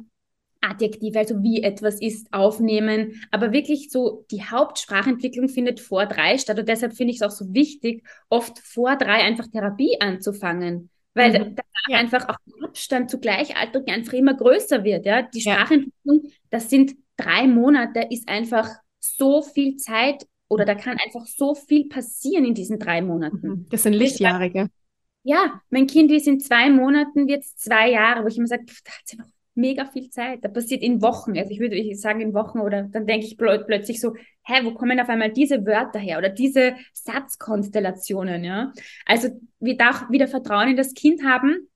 Adjektive, 0.61 1.17
also 1.17 1.41
wie 1.41 1.63
etwas 1.63 1.99
ist, 1.99 2.31
aufnehmen. 2.31 3.21
Aber 3.31 3.51
wirklich 3.51 3.89
so, 3.89 4.25
die 4.29 4.43
Hauptsprachentwicklung 4.43 5.49
findet 5.49 5.79
vor 5.79 6.05
drei 6.05 6.37
statt. 6.37 6.59
Und 6.59 6.69
deshalb 6.69 6.93
finde 6.93 7.11
ich 7.11 7.17
es 7.17 7.23
auch 7.23 7.31
so 7.31 7.53
wichtig, 7.53 8.03
oft 8.29 8.59
vor 8.59 8.95
drei 8.95 9.23
einfach 9.23 9.47
Therapie 9.47 9.97
anzufangen. 9.99 10.89
Weil 11.13 11.31
mhm. 11.31 11.55
da 11.55 11.63
ja. 11.89 11.97
einfach 11.97 12.29
auch 12.29 12.37
der 12.45 12.69
Abstand 12.69 13.09
zu 13.09 13.19
Gleichaltrigen 13.19 13.91
einfach 13.93 14.13
immer 14.13 14.35
größer 14.35 14.83
wird. 14.83 15.05
Ja? 15.05 15.23
Die 15.23 15.41
Sprachentwicklung, 15.41 16.31
das 16.51 16.69
sind 16.69 16.93
drei 17.17 17.47
Monate, 17.47 18.07
ist 18.09 18.27
einfach 18.27 18.69
so 18.99 19.41
viel 19.41 19.77
Zeit 19.77 20.25
oder 20.47 20.65
da 20.65 20.75
kann 20.75 20.97
einfach 21.03 21.25
so 21.25 21.55
viel 21.55 21.87
passieren 21.87 22.45
in 22.45 22.53
diesen 22.53 22.77
drei 22.77 23.01
Monaten. 23.01 23.47
Mhm. 23.47 23.65
Das 23.69 23.83
sind 23.83 23.93
Lichtjahre, 23.93 24.69
Ja, 25.23 25.61
mein 25.69 25.87
Kind 25.87 26.11
ist 26.11 26.27
in 26.27 26.39
zwei 26.39 26.69
Monaten 26.69 27.27
jetzt 27.27 27.61
zwei 27.61 27.91
Jahre, 27.91 28.23
wo 28.23 28.27
ich 28.27 28.37
immer 28.37 28.47
sage, 28.47 28.65
da 28.65 28.91
hat 28.91 29.07
sie 29.07 29.17
noch 29.17 29.27
mega 29.53 29.85
viel 29.85 30.09
Zeit. 30.09 30.43
Da 30.43 30.49
passiert 30.49 30.81
in 30.81 31.01
Wochen. 31.01 31.37
Also 31.37 31.51
ich 31.51 31.59
würde 31.59 31.95
sagen 31.95 32.21
in 32.21 32.33
Wochen 32.33 32.59
oder 32.59 32.83
dann 32.83 33.05
denke 33.05 33.25
ich 33.25 33.37
plö 33.37 33.63
plötzlich 33.65 33.99
so, 33.99 34.15
hä, 34.43 34.61
wo 34.63 34.73
kommen 34.73 34.99
auf 34.99 35.09
einmal 35.09 35.31
diese 35.31 35.65
Wörter 35.65 35.99
her 35.99 36.17
oder 36.17 36.29
diese 36.29 36.75
Satzkonstellationen, 36.93 38.43
ja? 38.43 38.73
Also 39.05 39.29
wir 39.59 39.77
darf 39.77 40.09
wieder 40.09 40.27
Vertrauen 40.27 40.69
in 40.69 40.77
das 40.77 40.93
Kind 40.93 41.23
haben. 41.23 41.67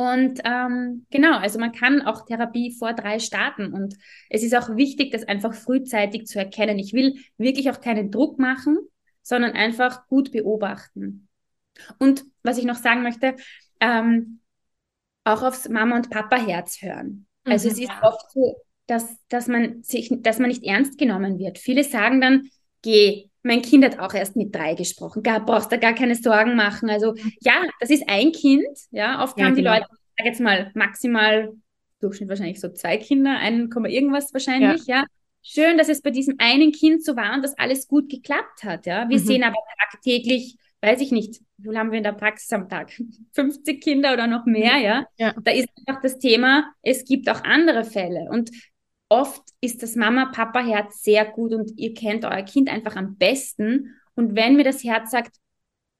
Und 0.00 0.40
ähm, 0.44 1.04
genau, 1.10 1.36
also 1.36 1.58
man 1.58 1.72
kann 1.72 2.00
auch 2.00 2.24
Therapie 2.24 2.74
vor 2.74 2.94
drei 2.94 3.18
starten. 3.18 3.74
Und 3.74 3.98
es 4.30 4.42
ist 4.42 4.54
auch 4.54 4.74
wichtig, 4.74 5.10
das 5.10 5.28
einfach 5.28 5.52
frühzeitig 5.52 6.24
zu 6.24 6.38
erkennen. 6.38 6.78
Ich 6.78 6.94
will 6.94 7.18
wirklich 7.36 7.68
auch 7.70 7.82
keinen 7.82 8.10
Druck 8.10 8.38
machen, 8.38 8.78
sondern 9.20 9.52
einfach 9.52 10.06
gut 10.06 10.32
beobachten. 10.32 11.28
Und 11.98 12.24
was 12.42 12.56
ich 12.56 12.64
noch 12.64 12.76
sagen 12.76 13.02
möchte, 13.02 13.36
ähm, 13.80 14.40
auch 15.24 15.42
aufs 15.42 15.68
Mama- 15.68 15.96
und 15.96 16.08
Papa-Herz 16.08 16.80
hören. 16.80 17.26
Also 17.44 17.68
mhm, 17.68 17.74
es 17.74 17.80
ist 17.80 17.90
oft 18.00 18.30
so, 18.30 18.56
dass, 18.86 19.18
dass, 19.28 19.48
man 19.48 19.82
sich, 19.82 20.10
dass 20.20 20.38
man 20.38 20.48
nicht 20.48 20.64
ernst 20.64 20.96
genommen 20.96 21.38
wird. 21.38 21.58
Viele 21.58 21.84
sagen 21.84 22.22
dann, 22.22 22.48
geh, 22.80 23.28
mein 23.42 23.62
Kind 23.62 23.84
hat 23.84 23.98
auch 23.98 24.14
erst 24.14 24.36
mit 24.36 24.54
drei 24.54 24.74
gesprochen, 24.74 25.22
gar, 25.22 25.44
brauchst 25.44 25.72
da 25.72 25.76
gar 25.76 25.94
keine 25.94 26.14
Sorgen 26.14 26.56
machen. 26.56 26.90
Also 26.90 27.12
mhm. 27.12 27.32
ja, 27.40 27.62
das 27.80 27.90
ist 27.90 28.04
ein 28.08 28.32
Kind. 28.32 28.66
Ja, 28.90 29.22
oft 29.22 29.38
ja, 29.38 29.46
haben 29.46 29.54
die 29.54 29.62
genau. 29.62 29.74
Leute, 29.74 29.86
ich 29.90 29.98
sage 30.18 30.28
jetzt 30.28 30.40
mal, 30.40 30.70
maximal 30.74 31.52
Durchschnitt 32.00 32.28
wahrscheinlich 32.28 32.60
so 32.60 32.68
zwei 32.70 32.96
Kinder, 32.96 33.36
einen 33.38 33.70
Komma 33.70 33.88
irgendwas 33.88 34.32
wahrscheinlich, 34.32 34.86
ja. 34.86 35.00
ja. 35.00 35.04
Schön, 35.42 35.78
dass 35.78 35.88
es 35.88 36.02
bei 36.02 36.10
diesem 36.10 36.34
einen 36.38 36.70
Kind 36.70 37.02
so 37.02 37.16
war 37.16 37.34
und 37.34 37.42
dass 37.42 37.56
alles 37.58 37.88
gut 37.88 38.10
geklappt 38.10 38.62
hat. 38.62 38.84
Ja, 38.84 39.08
wir 39.08 39.18
mhm. 39.18 39.24
sehen 39.24 39.42
aber 39.42 39.56
tagtäglich 39.90 40.56
weiß 40.82 41.00
ich 41.00 41.12
nicht, 41.12 41.40
wie 41.58 41.68
viel 41.68 41.78
haben 41.78 41.90
wir 41.90 41.98
in 41.98 42.04
der 42.04 42.12
Praxis 42.12 42.52
am 42.52 42.68
Tag? 42.68 42.92
50 43.32 43.82
Kinder 43.82 44.12
oder 44.12 44.26
noch 44.26 44.46
mehr, 44.46 44.78
ja? 44.78 45.06
ja? 45.16 45.34
Da 45.42 45.52
ist 45.52 45.68
einfach 45.86 46.02
das 46.02 46.18
Thema, 46.18 46.72
es 46.82 47.04
gibt 47.04 47.28
auch 47.28 47.42
andere 47.44 47.84
Fälle. 47.84 48.28
Und 48.30 48.50
oft 49.10 49.42
ist 49.60 49.82
das 49.82 49.96
Mama-Papa-Herz 49.96 51.02
sehr 51.02 51.26
gut 51.26 51.52
und 51.52 51.72
ihr 51.76 51.92
kennt 51.92 52.24
euer 52.24 52.42
Kind 52.42 52.70
einfach 52.70 52.96
am 52.96 53.16
besten. 53.16 53.96
Und 54.14 54.34
wenn 54.34 54.56
mir 54.56 54.64
das 54.64 54.82
Herz 54.82 55.10
sagt, 55.10 55.36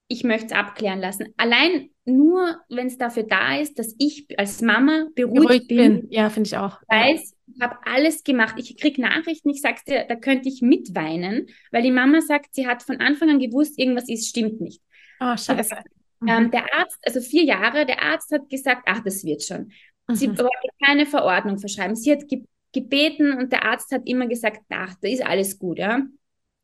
ich 0.09 0.25
möchte 0.25 0.46
es 0.46 0.53
abklären 0.53 1.01
lassen. 1.01 1.33
Allein 1.37 1.90
nur, 2.05 2.61
wenn 2.68 2.88
es 2.88 2.99
dafür 2.99 3.23
da 3.23 3.57
ist, 3.59 3.79
dass 3.79 3.94
ich 3.99 4.27
als 4.37 4.61
Mama 4.61 5.07
beruhigt, 5.14 5.42
beruhigt 5.42 5.68
bin, 5.68 6.01
bin. 6.01 6.11
Ja, 6.11 6.31
finde 6.31 6.49
ich 6.49 6.57
auch. 6.57 6.81
Weiß, 6.88 7.37
ich 7.55 7.61
habe 7.61 7.77
alles 7.85 8.25
gemacht. 8.25 8.57
Ich 8.59 8.77
kriege 8.77 9.01
Nachrichten, 9.01 9.51
ich 9.51 9.61
sag's 9.61 9.85
dir, 9.85 10.07
da 10.09 10.16
könnte 10.16 10.49
ich 10.49 10.62
mitweinen, 10.62 11.49
weil 11.70 11.83
die 11.83 11.92
Mama 11.92 12.20
sagt, 12.23 12.55
sie 12.55 12.66
hat 12.66 12.83
von 12.83 12.96
Anfang 12.96 13.31
an 13.31 13.38
gewusst, 13.38 13.79
irgendwas 13.79 14.09
ist, 14.09 14.29
stimmt 14.29 14.61
nicht. 14.61 14.83
Oh, 15.20 15.37
scheiße. 15.37 15.77
Und, 16.20 16.29
ähm, 16.29 16.44
mhm. 16.44 16.51
der 16.51 16.64
Arzt, 16.75 16.99
also 17.05 17.20
vier 17.20 17.44
Jahre, 17.44 17.87
der 17.87 18.03
Arzt 18.03 18.33
hat 18.33 18.49
gesagt, 18.49 18.83
ach, 18.87 19.01
das 19.05 19.25
wird 19.25 19.44
schon. 19.44 19.70
Sie 20.12 20.29
mhm. 20.29 20.38
wollte 20.38 20.68
keine 20.85 21.07
Verordnung 21.07 21.59
verschreiben. 21.59 21.94
Sie 21.94 22.11
hat 22.11 22.27
ge 22.29 22.42
gebeten 22.73 23.33
und 23.33 23.53
der 23.53 23.65
Arzt 23.65 23.93
hat 23.93 24.03
immer 24.05 24.27
gesagt, 24.27 24.61
ach, 24.71 24.95
da 25.01 25.09
ist 25.09 25.25
alles 25.25 25.59
gut, 25.59 25.79
ja. 25.79 26.03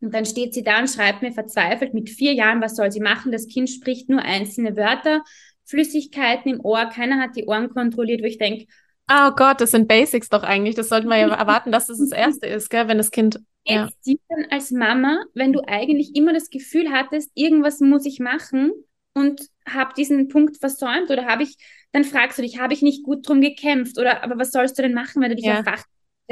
Und 0.00 0.14
dann 0.14 0.26
steht 0.26 0.54
sie 0.54 0.62
da 0.62 0.78
und 0.78 0.90
schreibt 0.90 1.22
mir 1.22 1.32
verzweifelt 1.32 1.94
mit 1.94 2.10
vier 2.10 2.32
Jahren, 2.34 2.60
was 2.60 2.76
soll 2.76 2.92
sie 2.92 3.00
machen? 3.00 3.32
Das 3.32 3.48
Kind 3.48 3.70
spricht 3.70 4.08
nur 4.08 4.22
einzelne 4.22 4.76
Wörter, 4.76 5.24
Flüssigkeiten 5.64 6.52
im 6.52 6.60
Ohr, 6.60 6.86
keiner 6.86 7.20
hat 7.20 7.34
die 7.34 7.46
Ohren 7.46 7.70
kontrolliert, 7.70 8.22
wo 8.22 8.26
ich 8.26 8.38
denke, 8.38 8.66
Oh 9.08 9.30
Gott, 9.30 9.60
das 9.60 9.70
sind 9.70 9.86
Basics 9.86 10.28
doch 10.28 10.42
eigentlich. 10.42 10.74
Das 10.74 10.88
sollten 10.88 11.08
wir 11.08 11.16
ja 11.16 11.28
erwarten, 11.34 11.70
dass 11.70 11.86
das 11.86 11.98
das 11.98 12.10
Erste 12.10 12.46
ist, 12.46 12.70
gell? 12.70 12.88
wenn 12.88 12.98
das 12.98 13.10
Kind. 13.10 13.40
Ja. 13.64 13.88
Jetzt 14.04 14.20
dann 14.28 14.46
als 14.50 14.70
Mama, 14.70 15.24
wenn 15.34 15.52
du 15.52 15.60
eigentlich 15.66 16.14
immer 16.14 16.32
das 16.32 16.50
Gefühl 16.50 16.90
hattest, 16.90 17.30
irgendwas 17.34 17.80
muss 17.80 18.06
ich 18.06 18.20
machen 18.20 18.72
und 19.14 19.42
habe 19.68 19.94
diesen 19.96 20.28
Punkt 20.28 20.58
versäumt 20.58 21.10
oder 21.10 21.26
habe 21.26 21.42
ich, 21.42 21.56
dann 21.92 22.04
fragst 22.04 22.38
du 22.38 22.42
dich, 22.42 22.58
habe 22.60 22.74
ich 22.74 22.82
nicht 22.82 23.02
gut 23.02 23.28
drum 23.28 23.40
gekämpft 23.40 23.98
oder 23.98 24.22
aber 24.22 24.38
was 24.38 24.52
sollst 24.52 24.78
du 24.78 24.82
denn 24.82 24.94
machen, 24.94 25.22
wenn 25.22 25.30
du 25.30 25.36
dich 25.36 25.46
ja. 25.46 25.60
auf 25.60 25.64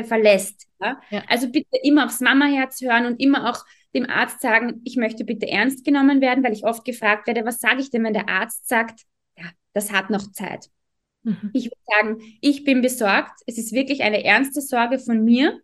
verlässt? 0.02 0.66
Ja? 0.80 1.00
ja? 1.10 1.22
Also 1.28 1.50
bitte 1.50 1.78
immer 1.82 2.06
aufs 2.06 2.20
Mamaherz 2.20 2.80
hören 2.80 3.06
und 3.06 3.20
immer 3.20 3.50
auch 3.50 3.64
dem 3.94 4.10
Arzt 4.10 4.40
sagen, 4.40 4.80
ich 4.84 4.96
möchte 4.96 5.24
bitte 5.24 5.48
ernst 5.48 5.84
genommen 5.84 6.20
werden, 6.20 6.42
weil 6.42 6.52
ich 6.52 6.64
oft 6.64 6.84
gefragt 6.84 7.28
werde, 7.28 7.44
was 7.44 7.60
sage 7.60 7.80
ich 7.80 7.90
denn, 7.90 8.02
wenn 8.02 8.14
der 8.14 8.28
Arzt 8.28 8.68
sagt, 8.68 9.02
ja, 9.38 9.44
das 9.72 9.92
hat 9.92 10.10
noch 10.10 10.32
Zeit. 10.32 10.68
Mhm. 11.22 11.50
Ich 11.52 11.66
würde 11.66 11.76
sagen, 11.86 12.22
ich 12.40 12.64
bin 12.64 12.82
besorgt. 12.82 13.40
Es 13.46 13.58
ist 13.58 13.72
wirklich 13.72 14.02
eine 14.02 14.24
ernste 14.24 14.60
Sorge 14.60 14.98
von 14.98 15.24
mir. 15.24 15.60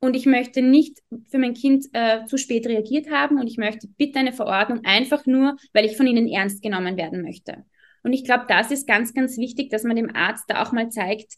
Und 0.00 0.16
ich 0.16 0.26
möchte 0.26 0.62
nicht 0.62 0.98
für 1.30 1.38
mein 1.38 1.54
Kind 1.54 1.86
äh, 1.92 2.24
zu 2.24 2.36
spät 2.36 2.66
reagiert 2.66 3.10
haben. 3.10 3.38
Und 3.38 3.46
ich 3.46 3.56
möchte 3.56 3.86
bitte 3.86 4.18
eine 4.18 4.32
Verordnung 4.32 4.80
einfach 4.84 5.26
nur, 5.26 5.56
weil 5.72 5.84
ich 5.84 5.96
von 5.96 6.06
ihnen 6.06 6.28
ernst 6.28 6.60
genommen 6.60 6.96
werden 6.96 7.22
möchte. 7.22 7.64
Und 8.02 8.12
ich 8.12 8.24
glaube, 8.24 8.46
das 8.48 8.70
ist 8.70 8.88
ganz, 8.88 9.14
ganz 9.14 9.38
wichtig, 9.38 9.70
dass 9.70 9.84
man 9.84 9.96
dem 9.96 10.14
Arzt 10.14 10.44
da 10.48 10.62
auch 10.62 10.72
mal 10.72 10.90
zeigt, 10.90 11.34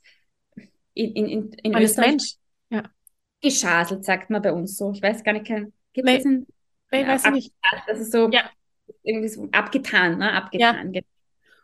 in, 0.94 1.12
in, 1.12 1.26
in, 1.26 1.52
in 1.52 1.76
Österreich. 1.76 2.08
Mensch. 2.08 2.34
Ja. 2.70 2.82
Geschaselt, 3.40 4.04
sagt 4.04 4.30
man 4.30 4.42
bei 4.42 4.52
uns 4.52 4.76
so. 4.76 4.92
Ich 4.92 5.02
weiß 5.02 5.22
gar 5.22 5.32
nicht, 5.32 5.46
gibt 5.46 6.08
es 6.08 6.24
nee, 6.24 6.46
nee, 6.90 7.02
ja, 7.02 7.08
weiß 7.08 7.30
nicht. 7.30 7.52
Das 7.86 8.00
ist 8.00 8.12
so, 8.12 8.30
ja. 8.30 8.48
irgendwie 9.02 9.28
so 9.28 9.48
abgetan, 9.52 10.18
ne? 10.18 10.32
Abgetan. 10.32 10.94
Ja. 10.94 11.02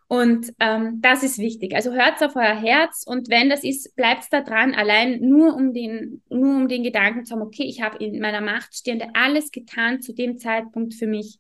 Und 0.09 0.53
ähm, 0.59 1.01
das 1.01 1.23
ist 1.23 1.39
wichtig. 1.39 1.77
Also 1.77 1.93
hört 1.93 2.21
auf 2.21 2.35
euer 2.35 2.61
Herz 2.61 3.05
und 3.07 3.31
wenn 3.31 3.49
das 3.49 3.63
ist, 3.63 3.95
bleibt 3.95 4.25
da 4.33 4.41
dran, 4.41 4.75
allein 4.75 5.21
nur 5.21 5.55
um 5.55 5.73
den, 5.73 6.21
nur 6.29 6.57
um 6.57 6.67
den 6.67 6.83
Gedanken 6.83 7.25
zu 7.25 7.37
haben, 7.37 7.43
okay, 7.43 7.63
ich 7.63 7.81
habe 7.81 8.05
in 8.05 8.21
meiner 8.21 8.41
Macht 8.41 8.75
stehende 8.75 9.11
alles 9.15 9.53
getan 9.53 10.03
zu 10.03 10.13
dem 10.13 10.37
Zeitpunkt 10.39 10.95
für 10.95 11.07
mich. 11.07 11.39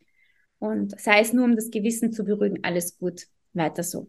Und 0.61 1.01
sei 1.01 1.19
es 1.19 1.33
nur, 1.33 1.47
um 1.47 1.57
das 1.57 1.71
Gewissen 1.71 2.13
zu 2.13 2.23
beruhigen, 2.23 2.63
alles 2.63 2.97
gut. 2.97 3.23
Weiter 3.55 3.83
so. 3.83 4.09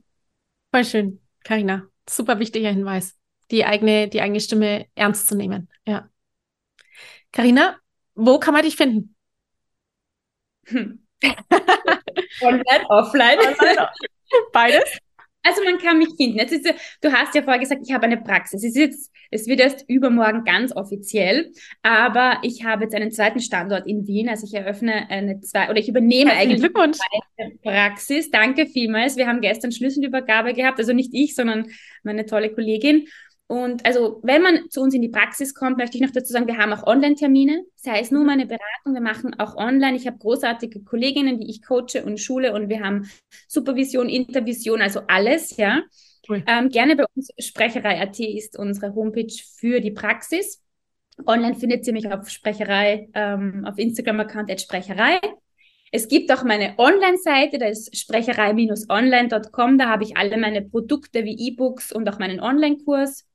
Voll 0.72 0.86
schön, 0.86 1.20
Karina. 1.44 1.88
Super 2.08 2.38
wichtiger 2.38 2.70
Hinweis, 2.70 3.18
die 3.52 3.66
eigene, 3.66 4.08
die 4.08 4.22
eigene 4.22 4.40
Stimme 4.40 4.88
ernst 4.96 5.28
zu 5.28 5.36
nehmen. 5.36 5.70
Ja. 5.86 6.10
Karina, 7.32 7.78
wo 8.16 8.40
kann 8.40 8.54
man 8.54 8.64
dich 8.64 8.76
finden? 8.76 9.16
Hm. 10.68 11.06
Online, 12.42 12.90
offline. 12.90 13.40
Online, 13.40 13.90
Beides? 14.52 15.00
Also 15.44 15.64
man 15.64 15.80
kann 15.80 15.98
mich 15.98 16.10
finden. 16.18 16.38
Jetzt 16.38 16.52
ist, 16.52 16.72
du 17.02 17.12
hast 17.12 17.34
ja 17.34 17.42
vorher 17.42 17.60
gesagt, 17.60 17.82
ich 17.84 17.92
habe 17.92 18.06
eine 18.06 18.18
Praxis. 18.18 18.64
Es, 18.64 18.76
jetzt, 18.76 19.12
es 19.32 19.48
wird 19.48 19.60
erst 19.60 19.90
übermorgen 19.90 20.44
ganz 20.44 20.76
offiziell, 20.76 21.52
aber 21.82 22.40
ich 22.44 22.64
habe 22.64 22.84
jetzt 22.84 22.94
einen 22.94 23.12
zweiten 23.12 23.40
Standort 23.40 23.88
in 23.88 24.06
Wien. 24.06 24.30
Also 24.30 24.46
ich 24.46 24.54
eröffne 24.54 25.10
eine 25.10 25.42
zwei 25.42 25.70
oder 25.70 25.80
ich 25.80 25.90
übernehme 25.90 26.32
eigentlich 26.32 26.60
Glückwunsch. 26.60 27.00
eine 27.38 27.56
Praxis. 27.64 28.30
Danke 28.30 28.68
vielmals. 28.68 29.18
Wir 29.18 29.28
haben 29.28 29.42
gestern 29.42 29.72
Schlüsselübergabe 29.72 30.54
gehabt, 30.54 30.78
also 30.78 30.94
nicht 30.94 31.12
ich, 31.14 31.34
sondern 31.34 31.72
meine 32.04 32.26
tolle 32.28 32.54
Kollegin. 32.54 33.08
Und 33.52 33.86
also, 33.86 34.22
wenn 34.24 34.42
man 34.42 34.70
zu 34.70 34.80
uns 34.80 34.94
in 34.94 35.02
die 35.02 35.10
Praxis 35.10 35.54
kommt, 35.54 35.78
möchte 35.78 35.98
ich 35.98 36.02
noch 36.02 36.12
dazu 36.12 36.32
sagen, 36.32 36.48
wir 36.48 36.56
haben 36.56 36.72
auch 36.72 36.88
Online-Termine, 36.88 37.66
sei 37.76 38.00
es 38.00 38.10
nur 38.10 38.24
meine 38.24 38.46
Beratung, 38.46 38.94
wir 38.94 39.02
machen 39.02 39.38
auch 39.42 39.58
online. 39.58 39.98
Ich 39.98 40.08
habe 40.08 40.18
großartige 40.18 40.82
Kolleginnen, 40.86 41.38
die 41.38 41.50
ich 41.50 41.62
coache 41.62 42.02
und 42.06 42.18
schule 42.18 42.54
und 42.54 42.70
wir 42.70 42.80
haben 42.80 43.12
Supervision, 43.50 44.08
Intervision, 44.08 44.82
also 44.82 45.02
alles, 45.10 45.58
ja. 45.58 45.82
Cool. 46.30 46.46
Ähm, 46.48 46.70
gerne 46.70 46.96
bei 46.96 47.04
uns 47.14 47.28
Sprecherei.at 47.40 48.18
ist 48.22 48.58
unsere 48.58 48.96
Homepage 48.96 49.34
für 49.58 49.82
die 49.82 49.92
Praxis. 49.92 50.64
Online 51.28 51.56
findet 51.56 51.86
ihr 51.86 51.92
mich 51.92 52.10
auf 52.10 52.30
Sprecherei, 52.30 53.10
ähm, 53.14 53.66
auf 53.66 53.78
Instagram-Account 53.78 54.62
Sprecherei. 54.62 55.20
Es 55.92 56.08
gibt 56.08 56.32
auch 56.32 56.46
meine 56.46 56.80
Online-Seite, 56.80 57.58
da 57.58 57.66
ist 57.66 57.94
sprecherei-online.com. 57.98 59.78
Da 59.78 59.90
habe 59.90 60.06
ich 60.06 60.16
alle 60.16 60.38
meine 60.38 60.62
Produkte 60.62 61.26
wie 61.26 61.50
E-Books 61.50 61.92
und 61.92 62.08
auch 62.08 62.18
meinen 62.18 62.40
Online-Kurs. 62.40 63.28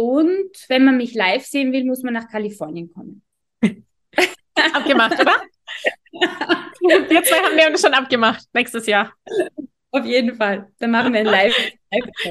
Und 0.00 0.64
wenn 0.68 0.86
man 0.86 0.96
mich 0.96 1.12
live 1.12 1.44
sehen 1.44 1.72
will, 1.72 1.84
muss 1.84 2.02
man 2.02 2.14
nach 2.14 2.26
Kalifornien 2.26 2.90
kommen. 2.90 3.22
abgemacht, 4.72 5.20
oder? 5.20 5.42
wir 6.12 7.22
zwei 7.22 7.36
haben 7.36 7.54
wir 7.54 7.68
uns 7.68 7.82
schon 7.82 7.92
abgemacht 7.92 8.46
nächstes 8.54 8.86
Jahr. 8.86 9.12
Auf 9.90 10.06
jeden 10.06 10.36
Fall. 10.36 10.72
Dann 10.78 10.90
machen 10.90 11.12
wir 11.12 11.20
ein 11.20 11.26
Live. 11.26 11.54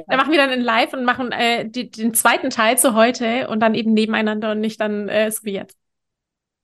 dann 0.08 0.18
machen 0.18 0.32
wir 0.32 0.40
dann 0.40 0.50
ein 0.50 0.62
Live 0.62 0.94
und 0.94 1.06
machen 1.06 1.32
äh, 1.32 1.70
die, 1.70 1.92
den 1.92 2.16
zweiten 2.16 2.50
Teil 2.50 2.80
zu 2.80 2.96
heute 2.96 3.48
und 3.50 3.60
dann 3.60 3.76
eben 3.76 3.94
nebeneinander 3.94 4.54
und 4.54 4.62
nicht 4.62 4.82
dann 4.82 5.08
äh, 5.08 5.30
so 5.30 5.44
wie 5.44 5.54
jetzt. 5.54 5.78